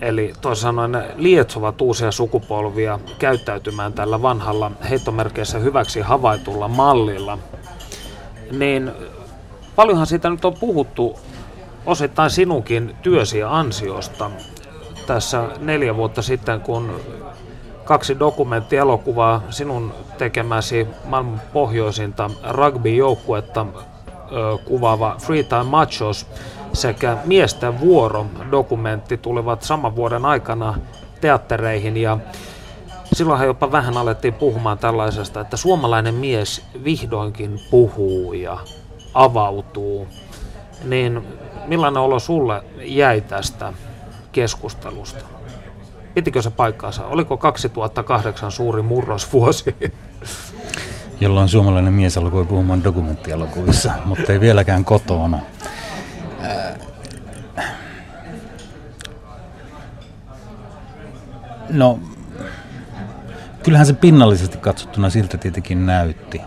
Eli 0.00 0.32
toisin 0.40 0.62
sanoen 0.62 0.92
ne 0.92 1.14
lietsovat 1.16 1.80
uusia 1.80 2.12
sukupolvia 2.12 2.98
käyttäytymään 3.18 3.92
tällä 3.92 4.22
vanhalla 4.22 4.70
heittomerkeissä 4.90 5.58
hyväksi 5.58 6.00
havaitulla 6.00 6.68
mallilla. 6.68 7.38
Niin 8.50 8.92
paljonhan 9.76 10.06
siitä 10.06 10.30
nyt 10.30 10.44
on 10.44 10.54
puhuttu 10.54 11.18
osittain 11.86 12.30
sinunkin 12.30 12.96
työsi 13.02 13.42
ansiosta 13.42 14.30
tässä 15.06 15.44
neljä 15.58 15.96
vuotta 15.96 16.22
sitten, 16.22 16.60
kun 16.60 17.00
kaksi 17.84 18.18
dokumenttielokuvaa 18.18 19.42
sinun 19.50 19.94
tekemäsi 20.18 20.86
maailman 21.04 21.40
pohjoisinta 21.52 22.30
rugby-joukkuetta 22.50 23.66
kuvaava 24.64 25.16
Free 25.22 25.42
Time 25.42 25.62
Machos 25.62 26.26
sekä 26.72 27.16
Miesten 27.24 27.80
vuoro 27.80 28.26
dokumentti 28.50 29.16
tulivat 29.16 29.62
saman 29.62 29.96
vuoden 29.96 30.24
aikana 30.24 30.74
teattereihin 31.20 31.96
ja 31.96 32.18
silloinhan 33.12 33.46
jopa 33.46 33.72
vähän 33.72 33.96
alettiin 33.96 34.34
puhumaan 34.34 34.78
tällaisesta, 34.78 35.40
että 35.40 35.56
suomalainen 35.56 36.14
mies 36.14 36.64
vihdoinkin 36.84 37.60
puhuu 37.70 38.32
ja 38.32 38.58
avautuu. 39.14 40.08
Niin 40.84 41.26
millainen 41.66 42.02
olo 42.02 42.18
sulle 42.18 42.62
jäi 42.82 43.20
tästä 43.20 43.72
keskustelusta? 44.32 45.24
Pitikö 46.14 46.42
se 46.42 46.50
paikkaansa? 46.50 47.06
Oliko 47.06 47.36
2008 47.36 48.52
suuri 48.52 48.82
murrosvuosi? 48.82 49.76
Jolloin 51.20 51.48
suomalainen 51.48 51.92
mies 51.92 52.18
alkoi 52.18 52.44
puhumaan 52.44 52.84
dokumenttielokuvissa, 52.84 53.92
mutta 54.04 54.32
ei 54.32 54.40
vieläkään 54.40 54.84
kotona. 54.84 55.38
No, 61.70 61.98
kyllähän 63.62 63.86
se 63.86 63.92
pinnallisesti 63.92 64.58
katsottuna 64.58 65.10
siltä 65.10 65.38
tietenkin 65.38 65.86
näytti. 65.86 66.40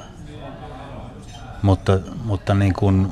Mutta, 1.62 2.00
mutta 2.24 2.54
niin 2.54 2.74
kuin, 2.74 3.08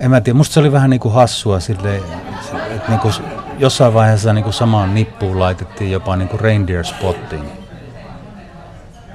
en 0.00 0.10
mä 0.10 0.20
tiedä, 0.20 0.36
musta 0.36 0.54
se 0.54 0.60
oli 0.60 0.72
vähän 0.72 0.90
niin 0.90 1.00
kuin 1.00 1.14
hassua 1.14 1.60
sille, 1.60 1.96
että 1.96 2.88
niin 2.88 3.00
kuin 3.00 3.14
jossain 3.58 3.94
vaiheessa 3.94 4.32
niin 4.32 4.42
kuin 4.44 4.54
samaan 4.54 4.94
nippuun 4.94 5.38
laitettiin 5.38 5.90
jopa 5.90 6.16
niin 6.16 6.28
kuin 6.28 6.40
reindeer 6.40 6.84
spotting. 6.84 7.44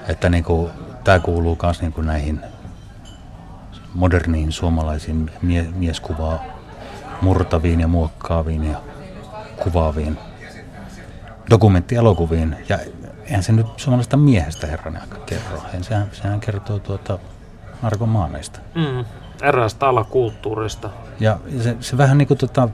Että 0.07 0.29
niin 0.29 0.43
kuin, 0.43 0.71
tämä 1.03 1.19
kuuluu 1.19 1.57
myös 1.63 1.81
niin 1.81 1.93
kuin 1.93 2.07
näihin 2.07 2.41
moderniin 3.93 4.51
suomalaisiin 4.51 5.31
mie- 5.41 5.69
mieskuvaa 5.75 6.43
murtaviin 7.21 7.79
ja 7.79 7.87
muokkaaviin 7.87 8.63
ja 8.63 8.81
kuvaaviin 9.63 10.17
dokumenttielokuviin. 11.49 12.55
Ja 12.69 12.79
eihän 13.25 13.43
se 13.43 13.51
nyt 13.51 13.67
suomalaisesta 13.77 14.17
miehestä 14.17 14.67
herran 14.67 14.97
aika 14.97 15.17
kerro. 15.17 15.61
Sehän, 15.81 16.09
sehän 16.11 16.39
kertoo 16.39 16.79
tuota 16.79 17.19
narkomaaneista. 17.81 18.59
Mm, 18.75 19.05
eräästä 19.43 19.87
alakulttuurista. 19.87 20.89
Ja 21.19 21.39
se, 21.61 21.77
se 21.79 21.97
vähän 21.97 22.17
niin 22.17 22.27
kuin 22.27 22.37
tota, 22.37 22.69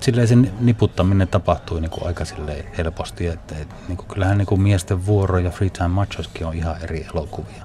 silleen 0.00 0.28
sen 0.28 0.52
niputtaminen 0.60 1.28
tapahtui 1.28 1.80
niin 1.80 1.90
kuin 1.90 2.06
aika 2.06 2.24
silleen 2.24 2.64
helposti. 2.78 3.26
Että, 3.26 3.54
et, 3.58 3.68
niin 3.88 3.96
kuin, 3.96 4.08
kyllähän 4.08 4.38
niin 4.38 4.46
kuin 4.46 4.60
miesten 4.60 5.06
vuoro 5.06 5.38
ja 5.38 5.50
Free 5.50 5.70
Time 5.70 5.88
Machoskin 5.88 6.46
on 6.46 6.54
ihan 6.54 6.76
eri 6.82 7.06
elokuvia. 7.14 7.64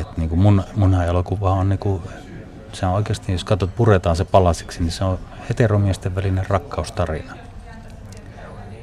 Et, 0.00 0.16
niin 0.16 0.28
kuin 0.28 0.38
mun, 0.38 0.62
munhan 0.76 1.06
elokuva 1.06 1.52
on 1.52 1.68
niin 1.68 1.78
kuin, 1.78 2.02
se 2.72 2.86
on 2.86 2.92
oikeasti, 2.92 3.32
jos 3.32 3.44
katsot, 3.44 3.76
puretaan 3.76 4.16
se 4.16 4.24
palasiksi, 4.24 4.80
niin 4.80 4.92
se 4.92 5.04
on 5.04 5.18
heteromiesten 5.48 6.14
välinen 6.14 6.46
rakkaustarina. 6.48 7.34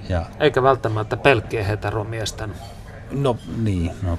Ja, 0.09 0.25
Eikä 0.39 0.63
välttämättä 0.63 1.17
pelkkien 1.17 1.65
heteromiesten. 1.65 2.53
No 3.11 3.37
niin, 3.57 3.91
no 4.01 4.17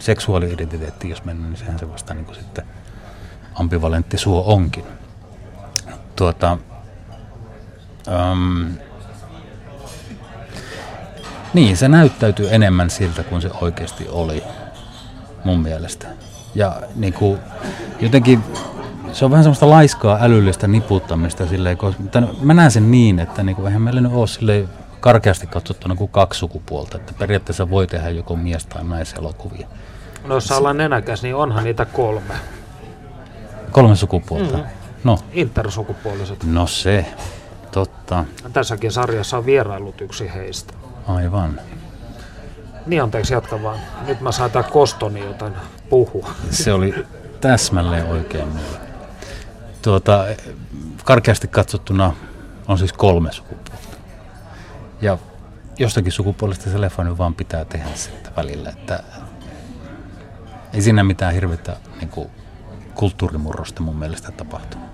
seksuaali-identiteetti, 0.00 1.10
jos 1.10 1.24
mennään, 1.24 1.50
niin 1.50 1.58
sehän 1.58 1.78
se 1.78 1.92
vasta 1.92 2.14
niin 2.14 2.24
kuin 2.24 2.36
sitten 2.36 2.64
ambivalentti 3.54 4.18
suo 4.18 4.44
onkin. 4.46 4.84
Tuota, 6.16 6.58
um, 8.32 8.66
niin, 11.54 11.76
se 11.76 11.88
näyttäytyy 11.88 12.54
enemmän 12.54 12.90
siltä 12.90 13.22
kuin 13.22 13.42
se 13.42 13.50
oikeasti 13.60 14.08
oli, 14.08 14.42
mun 15.44 15.60
mielestä. 15.60 16.06
Ja 16.54 16.82
niin 16.96 17.12
kuin, 17.12 17.38
jotenkin 18.00 18.42
se 19.12 19.24
on 19.24 19.30
vähän 19.30 19.44
semmoista 19.44 19.70
laiskaa 19.70 20.18
älyllistä 20.20 20.68
niputtamista 20.68 21.46
silleen, 21.46 21.78
mutta 21.98 22.22
mä 22.42 22.54
näen 22.54 22.70
sen 22.70 22.90
niin, 22.90 23.18
että 23.18 23.42
niin 23.42 23.56
kuin, 23.56 23.66
eihän 23.66 23.82
meillä 23.82 24.00
nyt 24.00 24.12
ole 24.12 24.26
silleen 24.26 24.68
karkeasti 25.00 25.46
katsottuna 25.46 25.94
kuin 25.94 26.10
kaksi 26.10 26.38
sukupuolta, 26.38 26.96
että 26.96 27.12
periaatteessa 27.18 27.70
voi 27.70 27.86
tehdä 27.86 28.10
joko 28.10 28.36
mies- 28.36 28.66
tai 28.66 28.84
naiselokuvia. 28.84 29.68
No 30.24 30.34
jos 30.34 30.50
ollaan 30.50 30.76
nenäkäs, 30.76 31.22
niin 31.22 31.34
onhan 31.34 31.64
niitä 31.64 31.84
kolme. 31.84 32.34
Kolme 33.70 33.96
sukupuolta? 33.96 34.56
Mm-hmm. 34.56 34.70
No. 35.04 35.18
Intersukupuoliset. 35.32 36.44
No 36.44 36.66
se, 36.66 37.06
totta. 37.72 38.24
Tässäkin 38.52 38.92
sarjassa 38.92 39.38
on 39.38 39.46
vierailut 39.46 40.00
yksi 40.00 40.34
heistä. 40.34 40.74
Aivan. 41.06 41.60
Niin 42.86 43.02
anteeksi, 43.02 43.34
jatka 43.34 43.62
vaan. 43.62 43.78
Nyt 44.06 44.20
mä 44.20 44.32
saan 44.32 44.50
tää 44.50 44.62
kostoni, 44.62 45.20
joten 45.20 45.52
puhu. 45.90 46.24
Se 46.50 46.72
oli 46.72 47.06
täsmälleen 47.40 48.06
oikein 48.06 48.48
mulle. 48.48 48.78
Tuota, 49.82 50.24
karkeasti 51.04 51.48
katsottuna 51.48 52.12
on 52.68 52.78
siis 52.78 52.92
kolme 52.92 53.32
sukupuolta. 53.32 53.89
Ja 55.02 55.18
jostakin 55.78 56.12
sukupuolesta 56.12 56.70
se 56.70 56.80
leffa 56.80 57.04
nyt 57.04 57.18
vaan 57.18 57.34
pitää 57.34 57.64
tehdä 57.64 57.88
sitten 57.94 58.36
välillä, 58.36 58.70
että 58.70 59.02
ei 60.74 60.82
siinä 60.82 61.04
mitään 61.04 61.34
hirveätä 61.34 61.76
niin 62.00 62.30
kulttuurimurrosta 62.94 63.82
mun 63.82 63.96
mielestä 63.96 64.32
tapahtunut. 64.32 64.88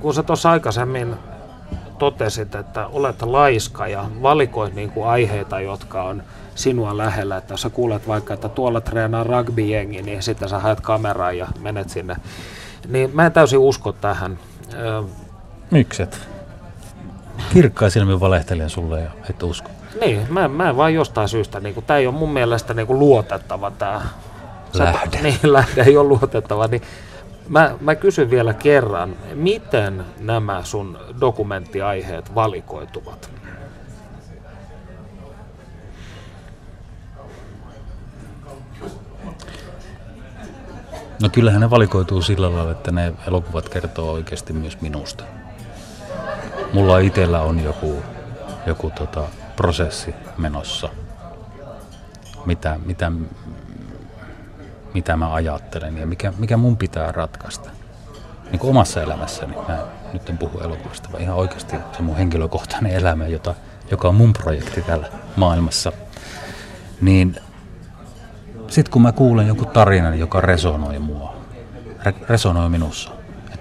Kun 0.00 0.14
sä 0.14 0.22
tuossa 0.22 0.50
aikaisemmin 0.50 1.16
totesit, 1.98 2.54
että 2.54 2.86
olet 2.86 3.22
laiska 3.22 3.86
ja 3.86 4.04
valikoit 4.22 4.74
niin 4.74 4.90
kuin 4.90 5.08
aiheita, 5.08 5.60
jotka 5.60 6.02
on 6.02 6.22
sinua 6.54 6.96
lähellä. 6.96 7.36
Että 7.36 7.52
jos 7.52 7.62
sä 7.62 7.70
kuulet 7.70 8.08
vaikka, 8.08 8.34
että 8.34 8.48
tuolla 8.48 8.80
treenaa 8.80 9.24
rugby-jengi, 9.24 10.02
niin 10.02 10.22
sitten 10.22 10.48
sä 10.48 10.58
haet 10.58 10.80
kameraan 10.80 11.38
ja 11.38 11.48
menet 11.60 11.90
sinne. 11.90 12.16
Niin 12.88 13.10
mä 13.12 13.26
en 13.26 13.32
täysin 13.32 13.58
usko 13.58 13.92
tähän. 13.92 14.38
Mikset? 15.70 16.28
Kirkkaa 17.52 17.90
silmin 17.90 18.20
valehtelen 18.20 18.70
sulle 18.70 19.00
ja 19.00 19.10
et 19.30 19.42
usko. 19.42 19.70
Niin, 20.00 20.26
mä, 20.28 20.48
mä 20.48 20.68
en 20.68 20.76
vaan 20.76 20.94
jostain 20.94 21.28
syystä, 21.28 21.60
niin 21.60 21.84
tämä 21.86 21.98
ei 21.98 22.06
ole 22.06 22.14
mun 22.14 22.32
mielestä 22.32 22.74
niin 22.74 22.86
kuin 22.86 22.98
luotettava 22.98 23.70
tämä 23.70 24.00
lähde. 24.74 25.20
Niin, 25.22 25.38
lähde 25.42 25.82
ei 25.82 25.96
ole 25.96 26.08
luotettava. 26.08 26.66
Niin 26.66 26.82
mä, 27.48 27.74
mä 27.80 27.94
kysyn 27.94 28.30
vielä 28.30 28.54
kerran, 28.54 29.16
miten 29.34 30.04
nämä 30.20 30.60
sun 30.64 30.98
dokumenttiaiheet 31.20 32.34
valikoituvat? 32.34 33.30
No 41.22 41.28
kyllähän 41.28 41.60
ne 41.60 41.70
valikoituu 41.70 42.22
sillä 42.22 42.52
lailla, 42.52 42.72
että 42.72 42.92
ne 42.92 43.12
elokuvat 43.28 43.68
kertoo 43.68 44.12
oikeasti 44.12 44.52
myös 44.52 44.80
minusta. 44.80 45.24
Mulla 46.72 46.98
itsellä 46.98 47.40
on 47.40 47.64
joku, 47.64 48.02
joku 48.66 48.90
tota 48.90 49.22
prosessi 49.56 50.14
menossa, 50.38 50.88
mitä, 52.46 52.76
mitä, 52.86 53.12
mitä 54.94 55.16
mä 55.16 55.34
ajattelen 55.34 55.98
ja 55.98 56.06
mikä, 56.06 56.32
mikä 56.38 56.56
mun 56.56 56.76
pitää 56.76 57.12
ratkaista. 57.12 57.70
Niin 58.50 58.58
kuin 58.58 58.70
omassa 58.70 59.02
elämässäni, 59.02 59.56
mä 59.68 59.78
nyt 60.12 60.30
en 60.30 60.38
puhu 60.38 60.58
elokuvasta, 60.58 61.08
vaan 61.12 61.22
ihan 61.22 61.36
oikeasti 61.36 61.76
se 61.92 62.02
mun 62.02 62.16
henkilökohtainen 62.16 62.92
elämä, 62.92 63.26
jota, 63.26 63.54
joka 63.90 64.08
on 64.08 64.14
mun 64.14 64.32
projekti 64.32 64.82
täällä 64.82 65.06
maailmassa. 65.36 65.92
Niin 67.00 67.36
sitten 68.68 68.92
kun 68.92 69.02
mä 69.02 69.12
kuulen 69.12 69.48
joku 69.48 69.64
tarinan, 69.64 70.18
joka 70.18 70.40
resonoi 70.40 70.98
mua, 70.98 71.36
re- 72.04 72.24
resonoi 72.28 72.68
minussa, 72.68 73.10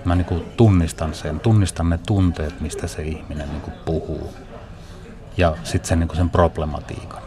mä 0.06 0.16
niinku 0.16 0.46
tunnistan 0.58 1.14
sen, 1.14 1.40
tunnistan 1.40 1.90
ne 1.90 2.00
tunteet, 2.08 2.62
mistä 2.62 2.88
se 2.88 3.02
ihminen 3.02 3.50
niinku 3.50 3.72
puhuu. 3.86 4.34
Ja 5.38 5.58
sitten 5.64 5.90
sen, 5.90 6.00
niinku 6.00 6.16
sen 6.16 6.30
problematiikan. 6.30 7.22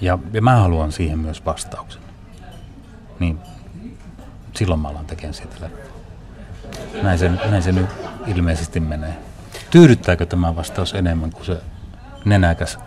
Ja, 0.00 0.18
ja 0.32 0.42
mä 0.42 0.56
haluan 0.56 0.92
siihen 0.92 1.18
myös 1.18 1.44
vastauksen. 1.44 2.02
Niin 3.18 3.38
silloin 4.56 4.80
mä 4.80 4.88
alan 4.88 5.06
tekemään 5.06 5.34
siitä 5.34 5.56
leffaa. 5.60 5.98
Näin 7.02 7.18
se, 7.18 7.28
näin 7.28 7.62
se 7.62 7.72
nyt 7.72 7.90
ilmeisesti 8.26 8.80
menee. 8.80 9.18
Tyydyttääkö 9.70 10.26
tämä 10.26 10.56
vastaus 10.56 10.94
enemmän 10.94 11.30
kuin 11.30 11.44
se 11.44 11.62
nenäkäs 12.24 12.78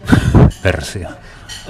versio. 0.64 1.08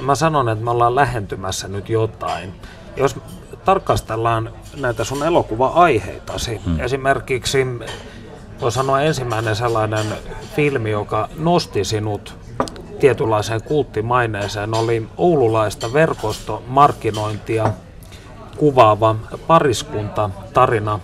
Mä 0.00 0.14
sanon, 0.14 0.48
että 0.48 0.64
me 0.64 0.70
ollaan 0.70 0.94
lähentymässä 0.94 1.68
nyt 1.68 1.88
jotain. 1.88 2.54
Jos 2.96 3.16
tarkastellaan 3.66 4.50
näitä 4.76 5.04
sun 5.04 5.22
elokuva-aiheitasi, 5.22 6.60
hmm. 6.66 6.80
esimerkiksi 6.80 7.66
voi 8.60 8.72
sanoa 8.72 9.00
ensimmäinen 9.00 9.56
sellainen 9.56 10.06
filmi, 10.56 10.90
joka 10.90 11.28
nosti 11.38 11.84
sinut 11.84 12.34
tietynlaiseen 13.00 13.62
kulttimaineeseen, 13.62 14.74
oli 14.74 15.08
oululaista 15.16 15.92
verkostomarkkinointia 15.92 17.70
kuvaava 18.56 19.16
pariskunta 19.46 20.30
tarina 20.52 21.00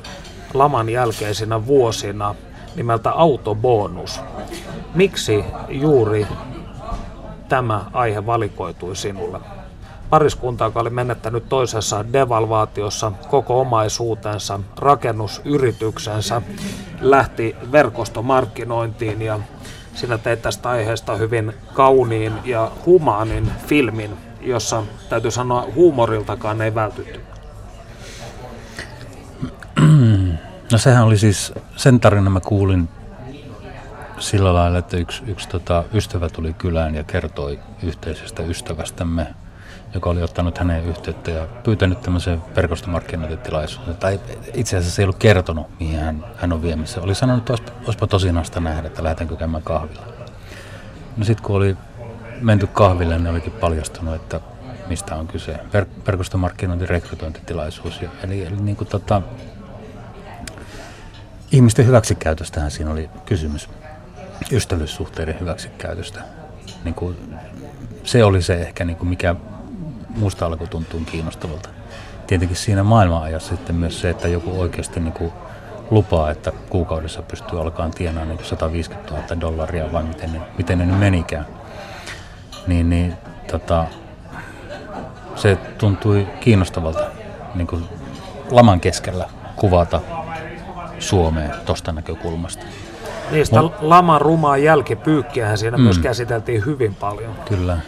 laman 0.55 0.89
jälkeisinä 0.89 1.67
vuosina 1.67 2.35
nimeltä 2.77 3.11
Autobonus. 3.11 4.21
Miksi 4.95 5.45
juuri 5.69 6.27
tämä 7.49 7.85
aihe 7.93 8.27
valikoitui 8.27 8.97
sinulle? 8.97 9.62
Pariskunta, 10.13 10.65
joka 10.65 10.81
oli 10.81 10.91
menettänyt 10.91 11.49
toisessa 11.49 12.13
devalvaatiossa 12.13 13.13
koko 13.31 13.61
omaisuutensa, 13.61 14.61
rakennusyrityksensä, 14.77 16.43
lähti 17.01 17.57
verkostomarkkinointiin 17.73 19.23
ja 19.23 19.39
sinä 19.95 20.19
teit 20.19 20.43
tästä 20.43 20.69
aiheesta 20.69 21.17
hyvin 21.17 21.53
kauniin 21.75 22.33
ja 22.45 22.71
humaanin 22.87 23.53
filmin, 23.67 24.17
jossa 24.41 24.83
täytyy 25.09 25.31
sanoa 25.31 25.67
huumoriltakaan 25.75 26.63
ei 26.63 26.75
vältytty. 26.75 27.21
No 30.73 30.79
sehän 30.79 31.05
oli 31.05 31.19
siis, 31.19 31.53
sen 31.77 32.01
tarina 32.01 32.31
mä 32.31 32.41
kuulin 32.41 32.89
sillä 34.19 34.55
lailla, 34.55 34.79
että 34.79 34.97
yksi, 34.97 35.23
yksi 35.27 35.49
tota, 35.49 35.85
ystävä 35.95 36.29
tuli 36.29 36.53
kylään 36.53 36.95
ja 36.95 37.05
kertoi 37.05 37.59
yhteisestä 37.83 38.43
ystävästämme, 38.43 39.27
joka 39.95 40.11
oli 40.11 40.23
ottanut 40.23 40.59
häneen 40.59 40.85
yhteyttä 40.85 41.31
ja 41.31 41.47
pyytänyt 41.65 42.01
tämmöisen 42.01 42.43
verkostomarkkinointitilaisuuden. 42.57 43.97
Tai 43.97 44.21
itse 44.55 44.77
asiassa 44.77 44.97
se 44.97 45.03
ei 45.03 45.05
ollut 45.05 45.19
kertonut, 45.19 45.67
mihin 45.81 46.01
hän, 46.01 46.25
hän 46.37 46.53
on 46.53 46.63
viemässä. 46.63 47.01
Oli 47.01 47.15
sanonut, 47.15 47.51
että 47.51 47.73
olisipa, 47.85 48.07
tosinasta 48.07 48.61
nähdä, 48.61 48.87
että 48.87 49.03
lähdetäänkö 49.03 49.37
käymään 49.37 49.63
kahvilla. 49.63 50.03
No 51.17 51.25
sitten 51.25 51.45
kun 51.45 51.57
oli 51.57 51.77
menty 52.41 52.67
kahville, 52.67 53.19
niin 53.19 53.27
olikin 53.27 53.53
paljastunut, 53.53 54.15
että 54.15 54.41
mistä 54.89 55.17
on 55.17 55.29
kyse. 55.29 55.53
Ver- 55.53 56.07
verkostomarkkinointi 56.07 56.87
rekrytointitilaisuus. 56.87 58.01
Eli, 58.23 58.47
eli 58.47 58.57
niin 58.57 58.77
kuin 58.77 58.89
tota, 58.89 59.23
ihmisten 61.53 61.87
hyväksikäytöstähän 61.87 62.71
siinä 62.71 62.91
oli 62.91 63.11
kysymys. 63.27 63.69
Ystävyyssuhteiden 64.53 65.41
hyväksikäytöstä. 65.41 66.21
Niin 66.85 66.95
kuin, 66.95 67.17
se 68.05 68.25
oli 68.25 68.43
se 68.43 68.55
ehkä, 68.55 68.85
niin 68.85 68.97
kuin 68.97 69.09
mikä 69.09 69.35
musta 70.17 70.47
alkoi 70.47 70.67
tuntua 70.67 71.01
kiinnostavalta. 71.07 71.69
Tietenkin 72.27 72.57
siinä 72.57 72.83
maailmanajassa 72.83 73.57
sitten 73.57 73.77
myös 73.77 74.01
se, 74.01 74.11
että 74.11 74.29
joku 74.29 74.61
oikeasti 74.61 75.01
niin 75.01 75.13
kuin 75.13 75.33
lupaa, 75.91 76.31
että 76.31 76.53
kuukaudessa 76.69 77.23
pystyy 77.23 77.61
alkaa 77.61 77.89
tienaa 77.89 78.25
niin 78.25 78.45
150 78.45 79.15
000 79.15 79.41
dollaria 79.41 79.93
vai 79.93 80.03
miten 80.03 80.33
ne, 80.33 80.41
miten 80.59 80.79
ne 80.79 80.85
nyt 80.87 80.99
menikään. 80.99 81.47
Niin, 82.67 82.91
niin 82.91 83.15
tota, 83.51 83.87
se 85.37 85.57
tuntui 85.79 86.27
kiinnostavalta 86.41 87.05
niin 87.55 87.67
kuin 87.67 87.85
laman 88.51 88.81
keskellä 88.81 89.29
kuvata 89.57 90.01
Suomeen 90.99 91.53
tuosta 91.67 91.93
näkökulmasta. 91.93 92.67
Niistä 93.31 93.63
Mut, 93.63 93.73
laman 93.81 94.21
rumaa 94.21 94.57
jälkipyykkiähän 94.57 95.59
siinä 95.59 95.77
mm, 95.77 95.83
myös 95.83 95.99
käsiteltiin 95.99 96.65
hyvin 96.67 96.95
paljon. 96.95 97.35
Kyllä. 97.49 97.79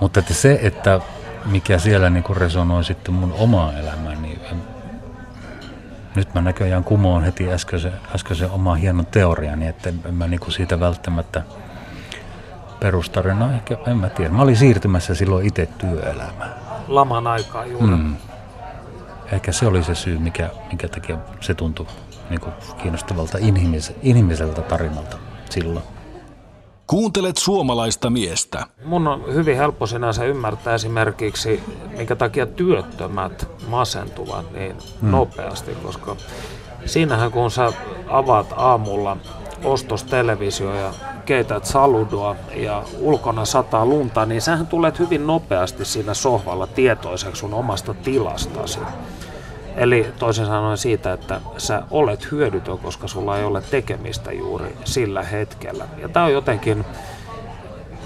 Mutta 0.00 0.20
että 0.20 0.34
se, 0.34 0.58
että 0.62 1.00
mikä 1.46 1.78
siellä 1.78 2.10
niin 2.10 2.24
kuin 2.24 2.36
resonoi 2.36 2.84
sitten 2.84 3.14
mun 3.14 3.34
omaa 3.38 3.72
elämää, 3.72 4.14
niin 4.14 4.40
en, 4.52 4.62
nyt 6.14 6.34
mä 6.34 6.40
näköjään 6.40 6.84
kumoon 6.84 7.24
heti 7.24 7.52
äskeisen, 7.52 7.92
äskeisen 8.14 8.50
omaa 8.50 8.74
hienon 8.74 9.06
teoriani, 9.06 9.68
että 9.68 9.88
en, 9.88 10.14
mä 10.14 10.26
niin 10.26 10.40
kuin 10.40 10.52
siitä 10.52 10.80
välttämättä 10.80 11.42
perustarina, 12.80 13.52
ehkä 13.54 13.76
en 13.86 13.96
mä 13.96 14.08
tiedä. 14.08 14.30
Mä 14.30 14.42
olin 14.42 14.56
siirtymässä 14.56 15.14
silloin 15.14 15.46
itse 15.46 15.68
työelämään. 15.78 16.54
Laman 16.88 17.26
aikaa 17.26 17.66
juuri. 17.66 17.86
Mm. 17.86 18.16
Ehkä 19.32 19.52
se 19.52 19.66
oli 19.66 19.82
se 19.82 19.94
syy, 19.94 20.18
mikä, 20.18 20.50
mikä 20.72 20.88
takia 20.88 21.18
se 21.40 21.54
tuntui 21.54 21.86
niin 22.30 22.40
kuin 22.40 22.52
kiinnostavalta 22.78 23.38
inhimilliseltä, 23.40 24.00
inhimilliseltä 24.02 24.62
tarinalta 24.62 25.16
silloin. 25.50 25.84
Kuuntelet 26.86 27.36
suomalaista 27.36 28.10
miestä. 28.10 28.66
Mun 28.84 29.08
on 29.08 29.34
hyvin 29.34 29.56
helppo 29.56 29.86
sinänsä 29.86 30.24
ymmärtää 30.24 30.74
esimerkiksi, 30.74 31.62
minkä 31.96 32.16
takia 32.16 32.46
työttömät 32.46 33.48
masentuvat 33.68 34.52
niin 34.52 34.76
hmm. 35.00 35.10
nopeasti, 35.10 35.74
koska 35.82 36.16
siinähän 36.86 37.32
kun 37.32 37.50
sä 37.50 37.72
avaat 38.08 38.46
aamulla 38.56 39.16
ostostelevisio 39.64 40.74
ja 40.74 40.92
keität 41.24 41.64
saludoa 41.64 42.36
ja 42.56 42.82
ulkona 42.98 43.44
sataa 43.44 43.86
lunta, 43.86 44.26
niin 44.26 44.42
sähän 44.42 44.66
tulet 44.66 44.98
hyvin 44.98 45.26
nopeasti 45.26 45.84
siinä 45.84 46.14
sohvalla 46.14 46.66
tietoiseksi 46.66 47.40
sun 47.40 47.54
omasta 47.54 47.94
tilastasi. 47.94 48.78
Eli 49.76 50.12
toisin 50.18 50.46
sanoen 50.46 50.78
siitä, 50.78 51.12
että 51.12 51.40
sä 51.58 51.82
olet 51.90 52.30
hyödytön, 52.30 52.78
koska 52.78 53.08
sulla 53.08 53.38
ei 53.38 53.44
ole 53.44 53.62
tekemistä 53.70 54.32
juuri 54.32 54.76
sillä 54.84 55.22
hetkellä. 55.22 55.84
Ja 55.98 56.08
tämä 56.08 56.26
on 56.26 56.32
jotenkin, 56.32 56.84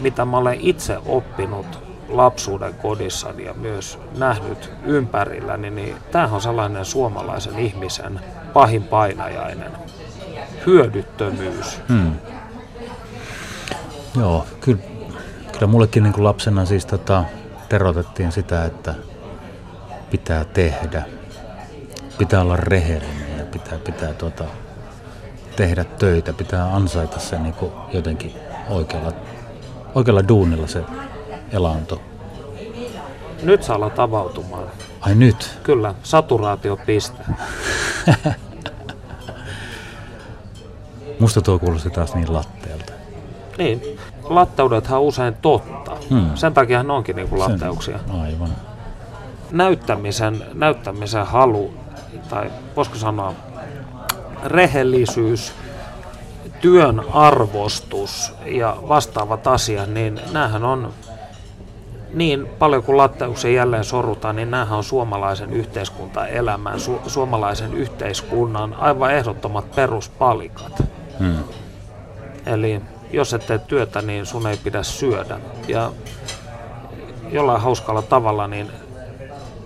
mitä 0.00 0.24
mä 0.24 0.37
olen 0.37 0.61
itse 0.61 0.98
oppinut 1.07 1.88
lapsuuden 2.09 2.74
kodissani 2.74 3.44
ja 3.44 3.54
myös 3.54 3.98
nähnyt 4.18 4.72
ympärilläni, 4.85 5.70
niin 5.70 5.96
tämähän 6.12 6.35
on 6.35 6.40
sellainen 6.40 6.85
suomalaisen 6.85 7.59
ihmisen 7.59 8.20
pahin 8.52 8.83
painajainen. 8.83 9.72
Hyödyttömyys. 10.66 11.81
Hmm. 11.88 12.12
Joo, 14.16 14.46
kyllä, 14.61 14.78
kyllä 15.52 15.66
mullekin 15.66 16.02
niin 16.02 16.12
kuin 16.12 16.24
lapsena 16.24 16.64
siis 16.64 16.87
tota, 16.87 17.24
terotettiin 17.68 18.33
sitä, 18.33 18.64
että 18.64 18.94
pitää 20.11 20.44
tehdä– 20.44 21.02
pitää 22.18 22.40
olla 22.40 22.57
rehellinen 22.57 23.38
ja 23.38 23.44
pitää, 23.44 23.78
pitää 23.78 24.14
tuota, 24.14 24.44
tehdä 25.57 25.85
töitä, 25.85 26.33
pitää 26.33 26.74
ansaita 26.74 27.18
se 27.18 27.38
niin 27.38 27.54
kuin 27.54 27.72
jotenkin 27.92 28.33
oikealla, 28.68 29.12
oikealla 29.94 30.28
duunilla 30.28 30.66
se 30.66 30.83
elanto. 31.52 32.02
Nyt 33.42 33.62
saa 33.62 33.76
olla 33.76 33.90
avautumaan. 33.98 34.64
Ai 35.00 35.14
nyt? 35.14 35.59
Kyllä, 35.62 35.94
saturaatiopiste. 36.02 37.22
Musta 41.20 41.40
tuo 41.40 41.59
kuulosti 41.59 41.90
taas 41.90 42.14
niin 42.14 42.33
latteelta. 42.33 42.92
Niin, 43.59 43.83
latteudethan 44.24 44.98
on 44.98 45.04
usein 45.04 45.35
totta. 45.42 45.96
Hmm. 46.11 46.31
Sen 46.35 46.54
takia 46.54 46.83
ne 46.83 46.92
onkin 46.92 47.16
niin 47.16 47.28
kuin 47.28 47.38
latteuksia. 47.38 47.98
Sen, 47.98 48.20
aivan. 48.20 48.50
Näyttämisen, 49.50 50.44
näyttämisen 50.54 51.26
halu 51.26 51.74
tai 52.29 52.51
voisiko 52.77 52.97
sanoa 52.97 53.35
rehellisyys, 54.45 55.53
työn 56.61 57.03
arvostus 57.12 58.35
ja 58.47 58.77
vastaavat 58.88 59.47
asiat, 59.47 59.88
niin 59.88 60.21
näähän 60.33 60.64
on 60.64 60.93
niin 62.14 62.47
paljon 62.59 62.83
kuin 62.83 62.97
latteuksen 62.97 63.55
jälleen 63.55 63.85
sorutaan, 63.85 64.37
niin 64.37 64.51
näähän 64.51 64.79
on 64.79 64.85
suomalaisen 64.85 65.53
yhteiskuntaelämän, 65.53 66.75
su- 66.75 67.11
suomalaisen 67.11 67.75
yhteiskunnan 67.75 68.75
aivan 68.75 69.15
ehdottomat 69.15 69.75
peruspalikat. 69.75 70.83
Hmm. 71.19 71.44
Eli 72.46 72.83
jos 73.13 73.35
et 73.35 73.46
tee 73.46 73.59
työtä, 73.59 74.02
niin 74.02 74.27
sun 74.27 74.46
ei 74.46 74.57
pidä 74.57 74.83
syödä. 74.83 75.40
Ja 75.69 75.92
jollain 77.31 77.61
hauskalla 77.61 78.02
tavalla, 78.02 78.48
niin 78.48 78.71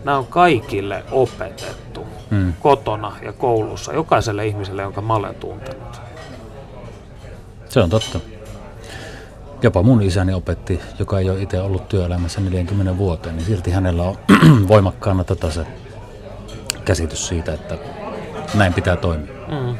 nämä 0.04 0.18
on 0.18 0.26
kaikille 0.26 1.04
opetettu 1.10 2.06
hmm. 2.32 2.52
kotona 2.60 3.12
ja 3.22 3.32
koulussa, 3.32 3.92
jokaiselle 3.92 4.46
ihmiselle, 4.46 4.82
jonka 4.82 5.00
mä 5.00 5.14
olen 5.14 5.34
tuntenut. 5.34 6.00
Se 7.68 7.80
on 7.80 7.90
totta. 7.90 8.20
Jopa 9.62 9.82
mun 9.82 10.02
isäni 10.02 10.34
opetti, 10.34 10.80
joka 10.98 11.18
ei 11.18 11.30
ole 11.30 11.42
itse 11.42 11.60
ollut 11.60 11.88
työelämässä 11.88 12.40
40 12.40 12.98
vuoteen, 12.98 13.36
niin 13.36 13.46
silti 13.46 13.70
hänellä 13.70 14.02
on 14.02 14.16
voimakkaana 14.68 15.24
tota 15.24 15.50
se 15.50 15.66
käsitys 16.84 17.28
siitä, 17.28 17.52
että 17.52 17.78
näin 18.54 18.74
pitää 18.74 18.96
toimia. 18.96 19.32
Mm. 19.48 19.76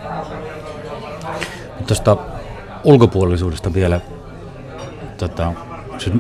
Tuosta 1.86 2.16
ulkopuolisuudesta 2.84 3.74
vielä, 3.74 4.00
tota, 5.18 5.52
siis 5.98 6.16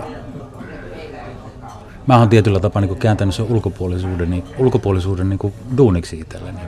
mä 2.06 2.18
oon 2.18 2.28
tietyllä 2.28 2.60
tapaa 2.60 2.82
niin 2.82 2.96
kääntänyt 2.96 3.34
sen 3.34 3.46
ulkopuolisuuden, 3.50 4.30
niin, 4.30 4.44
ulkopuolisuuden 4.58 5.28
niin 5.28 5.38
kuin 5.38 5.54
duuniksi 5.76 6.18
itselleni. 6.18 6.58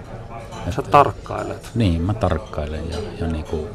Sä 0.70 0.82
tarkkailet. 0.82 1.70
Niin, 1.74 2.02
mä 2.02 2.14
tarkkailen 2.14 2.90
ja, 2.90 2.98
ja 3.20 3.26
niin 3.26 3.44
kuin, 3.44 3.66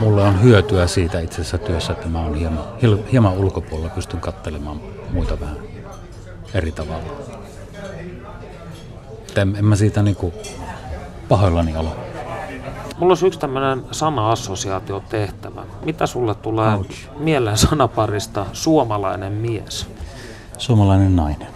mulle 0.00 0.22
on 0.22 0.42
hyötyä 0.42 0.86
siitä 0.86 1.20
itse 1.20 1.34
asiassa 1.40 1.58
työssä, 1.58 1.92
että 1.92 2.08
mä 2.08 2.20
oon 2.20 2.34
hieman, 2.34 2.64
hieman 3.12 3.32
ulkopuolella, 3.32 3.90
pystyn 3.94 4.20
katselemaan 4.20 4.80
muita 5.10 5.40
vähän 5.40 5.56
eri 6.54 6.72
tavalla. 6.72 7.12
En, 9.36 9.56
en 9.56 9.64
mä 9.64 9.76
siitä 9.76 10.02
niinku 10.02 10.34
pahoillani 11.28 11.76
ole. 11.76 12.05
Mulla 12.98 13.10
olisi 13.10 13.26
yksi 13.26 13.38
tämmöinen 13.38 13.84
sana-assosiaatio 13.90 15.00
tehtävä. 15.08 15.62
Mitä 15.84 16.06
sulle 16.06 16.34
tulee 16.34 16.74
Ouch. 16.74 16.90
mieleen 17.18 17.58
sanaparista 17.58 18.46
suomalainen 18.52 19.32
mies? 19.32 19.88
Suomalainen 20.58 21.16
nainen. 21.16 21.48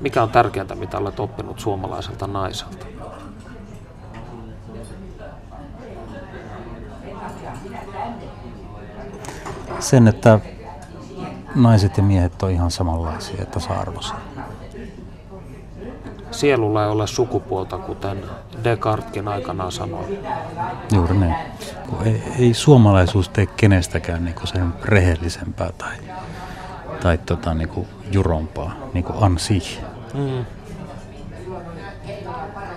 Mikä 0.00 0.22
on 0.22 0.30
tärkeintä, 0.30 0.74
mitä 0.74 0.98
olet 0.98 1.20
oppinut 1.20 1.60
suomalaiselta 1.60 2.26
naiselta? 2.26 2.86
Sen, 9.78 10.08
että 10.08 10.40
naiset 11.54 11.96
ja 11.96 12.02
miehet 12.02 12.42
on 12.42 12.50
ihan 12.50 12.70
samanlaisia, 12.70 13.42
että 13.42 13.60
tasa-arvoisia. 13.60 14.16
Sielulla 16.30 16.84
ei 16.84 16.90
ole 16.90 17.06
sukupuolta, 17.06 17.78
kuten 17.78 18.24
Descarteskin 18.64 19.28
aikanaan 19.28 19.72
sanoi. 19.72 20.18
Juuri 20.92 21.16
niin. 21.16 21.34
Ei, 22.04 22.22
ei 22.38 22.54
suomalaisuus 22.54 23.28
tee 23.28 23.46
kenestäkään 23.46 24.24
niin 24.24 24.34
sen 24.44 24.74
rehellisempää 24.84 25.72
tai, 25.78 25.96
tai 27.02 27.18
tota, 27.18 27.54
niin 27.54 27.68
kuin 27.68 27.86
jurompaa, 28.12 28.76
niin 28.94 29.04
kuin 29.04 29.24
ansi. 29.24 29.80
Mm. 30.14 30.44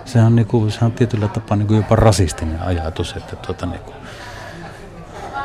Se 0.04 0.20
on, 0.20 0.36
niin 0.36 0.46
kuin, 0.46 0.70
se 0.70 0.84
on 0.84 0.92
tietyllä 0.92 1.28
tapaa 1.28 1.56
niin 1.56 1.66
kuin 1.66 1.76
jopa 1.76 1.96
rasistinen 1.96 2.62
ajatus, 2.62 3.16
että 3.16 3.36
tuota, 3.36 3.66
niin 3.66 3.80
kuin, 3.80 3.94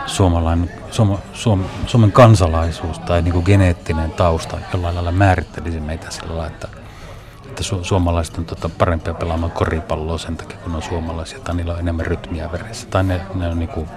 suomalainen, 0.05 0.71
suom, 0.91 1.17
suom, 1.33 1.63
Suomen 1.85 2.11
kansalaisuus 2.11 2.99
tai 2.99 3.21
niin 3.21 3.33
kuin 3.33 3.45
geneettinen 3.45 4.11
tausta 4.11 4.57
jollain 4.73 4.95
lailla 4.95 5.11
määrittelisi 5.11 5.79
meitä 5.79 6.11
sillä 6.11 6.27
lailla, 6.27 6.47
että, 6.47 6.67
että 7.49 7.63
su, 7.63 7.83
suomalaiset 7.83 8.37
on 8.37 8.45
tota 8.45 8.69
parempia 8.77 9.13
pelaamaan 9.13 9.51
koripalloa 9.51 10.17
sen 10.17 10.37
takia, 10.37 10.57
kun 10.57 10.75
on 10.75 10.81
suomalaisia 10.81 11.39
tai 11.39 11.55
niillä 11.55 11.73
on 11.73 11.79
enemmän 11.79 12.05
rytmiä 12.05 12.51
veressä. 12.51 12.87
Tai 12.87 13.03
ne, 13.03 13.21
ne, 13.35 13.47
on, 13.47 13.59
niin 13.59 13.69
kuin, 13.69 13.89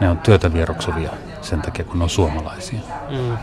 ne 0.00 0.10
on 0.10 0.18
työtä 0.18 0.52
vieroksuvia 0.52 1.10
sen 1.42 1.62
takia, 1.62 1.84
kun 1.84 1.98
ne 1.98 2.04
on 2.04 2.10
suomalaisia. 2.10 2.80
Mm. 3.10 3.36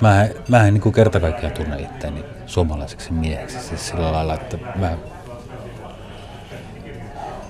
Mä, 0.00 0.28
mä 0.48 0.66
en 0.66 0.74
niin 0.74 0.92
kerta 0.92 1.20
kaikkiaan 1.20 1.54
tunne 1.54 1.82
itseäni 1.82 2.24
suomalaiseksi 2.46 3.12
mieheksi. 3.12 3.60
Siis 3.60 3.88
sillä 3.88 4.12
lailla, 4.12 4.34
että 4.34 4.58
mä, 4.76 4.96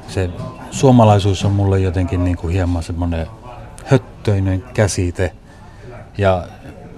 se 0.09 0.31
suomalaisuus 0.71 1.45
on 1.45 1.53
mulle 1.53 1.79
jotenkin 1.79 2.25
niin 2.25 2.37
kuin 2.37 2.53
hieman 2.53 2.83
semmoinen 2.83 3.27
höttöinen 3.85 4.65
käsite 4.75 5.33
ja 6.19 6.47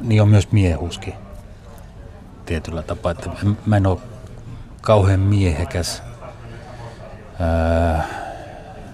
niin 0.02 0.22
on 0.22 0.28
myös 0.28 0.52
miehuskin 0.52 1.14
tietyllä 2.46 2.82
tapaa, 2.82 3.12
että 3.12 3.30
mä 3.66 3.76
en 3.76 3.86
ole 3.86 3.98
kauhean 4.84 5.20
miehekäs. 5.20 6.02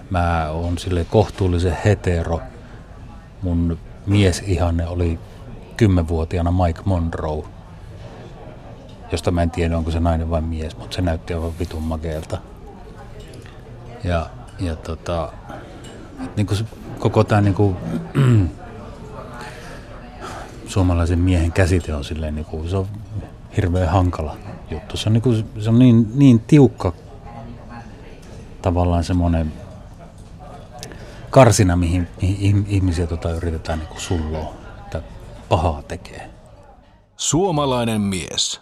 mä 0.09 0.49
oon 0.49 0.77
sille 0.77 1.05
kohtuullisen 1.05 1.77
hetero. 1.85 2.41
Mun 3.41 3.77
mies 4.05 4.43
ihanne 4.45 4.87
oli 4.87 5.19
kymmenvuotiaana 5.77 6.51
Mike 6.51 6.81
Monroe, 6.85 7.43
josta 9.11 9.31
mä 9.31 9.41
en 9.41 9.51
tiedä 9.51 9.77
onko 9.77 9.91
se 9.91 9.99
nainen 9.99 10.29
vai 10.29 10.41
mies, 10.41 10.77
mutta 10.77 10.95
se 10.95 11.01
näytti 11.01 11.33
aivan 11.33 11.59
vitun 11.59 11.83
makeelta. 11.83 12.37
Ja, 14.03 14.29
ja 14.59 14.75
tota, 14.75 15.33
niin 16.37 16.47
kuin 16.47 16.59
koko 16.99 17.23
tämä 17.23 17.41
niin 17.41 17.53
kuin, 17.53 17.77
suomalaisen 20.67 21.19
miehen 21.19 21.51
käsite 21.51 21.95
on 21.95 22.03
silleen, 22.03 22.35
niin 22.35 22.45
kuin, 22.45 22.69
se 22.69 22.77
on 22.77 22.87
hirveän 23.57 23.89
hankala 23.89 24.37
juttu. 24.71 24.97
Se 24.97 25.09
on, 25.09 25.13
niin, 25.13 25.21
kuin, 25.21 25.49
se 25.59 25.69
on 25.69 25.79
niin, 25.79 26.11
niin 26.15 26.39
tiukka 26.39 26.93
tavallaan 28.61 29.03
semmoinen 29.03 29.53
karsina, 31.29 31.75
mihin, 31.75 32.07
mihin 32.21 32.65
ihmisiä 32.69 33.07
tota 33.07 33.31
yritetään 33.31 33.79
niin 33.79 34.01
sulloa, 34.01 34.53
että 34.81 35.01
pahaa 35.49 35.81
tekee. 35.83 36.29
Suomalainen 37.17 38.01
mies. 38.01 38.61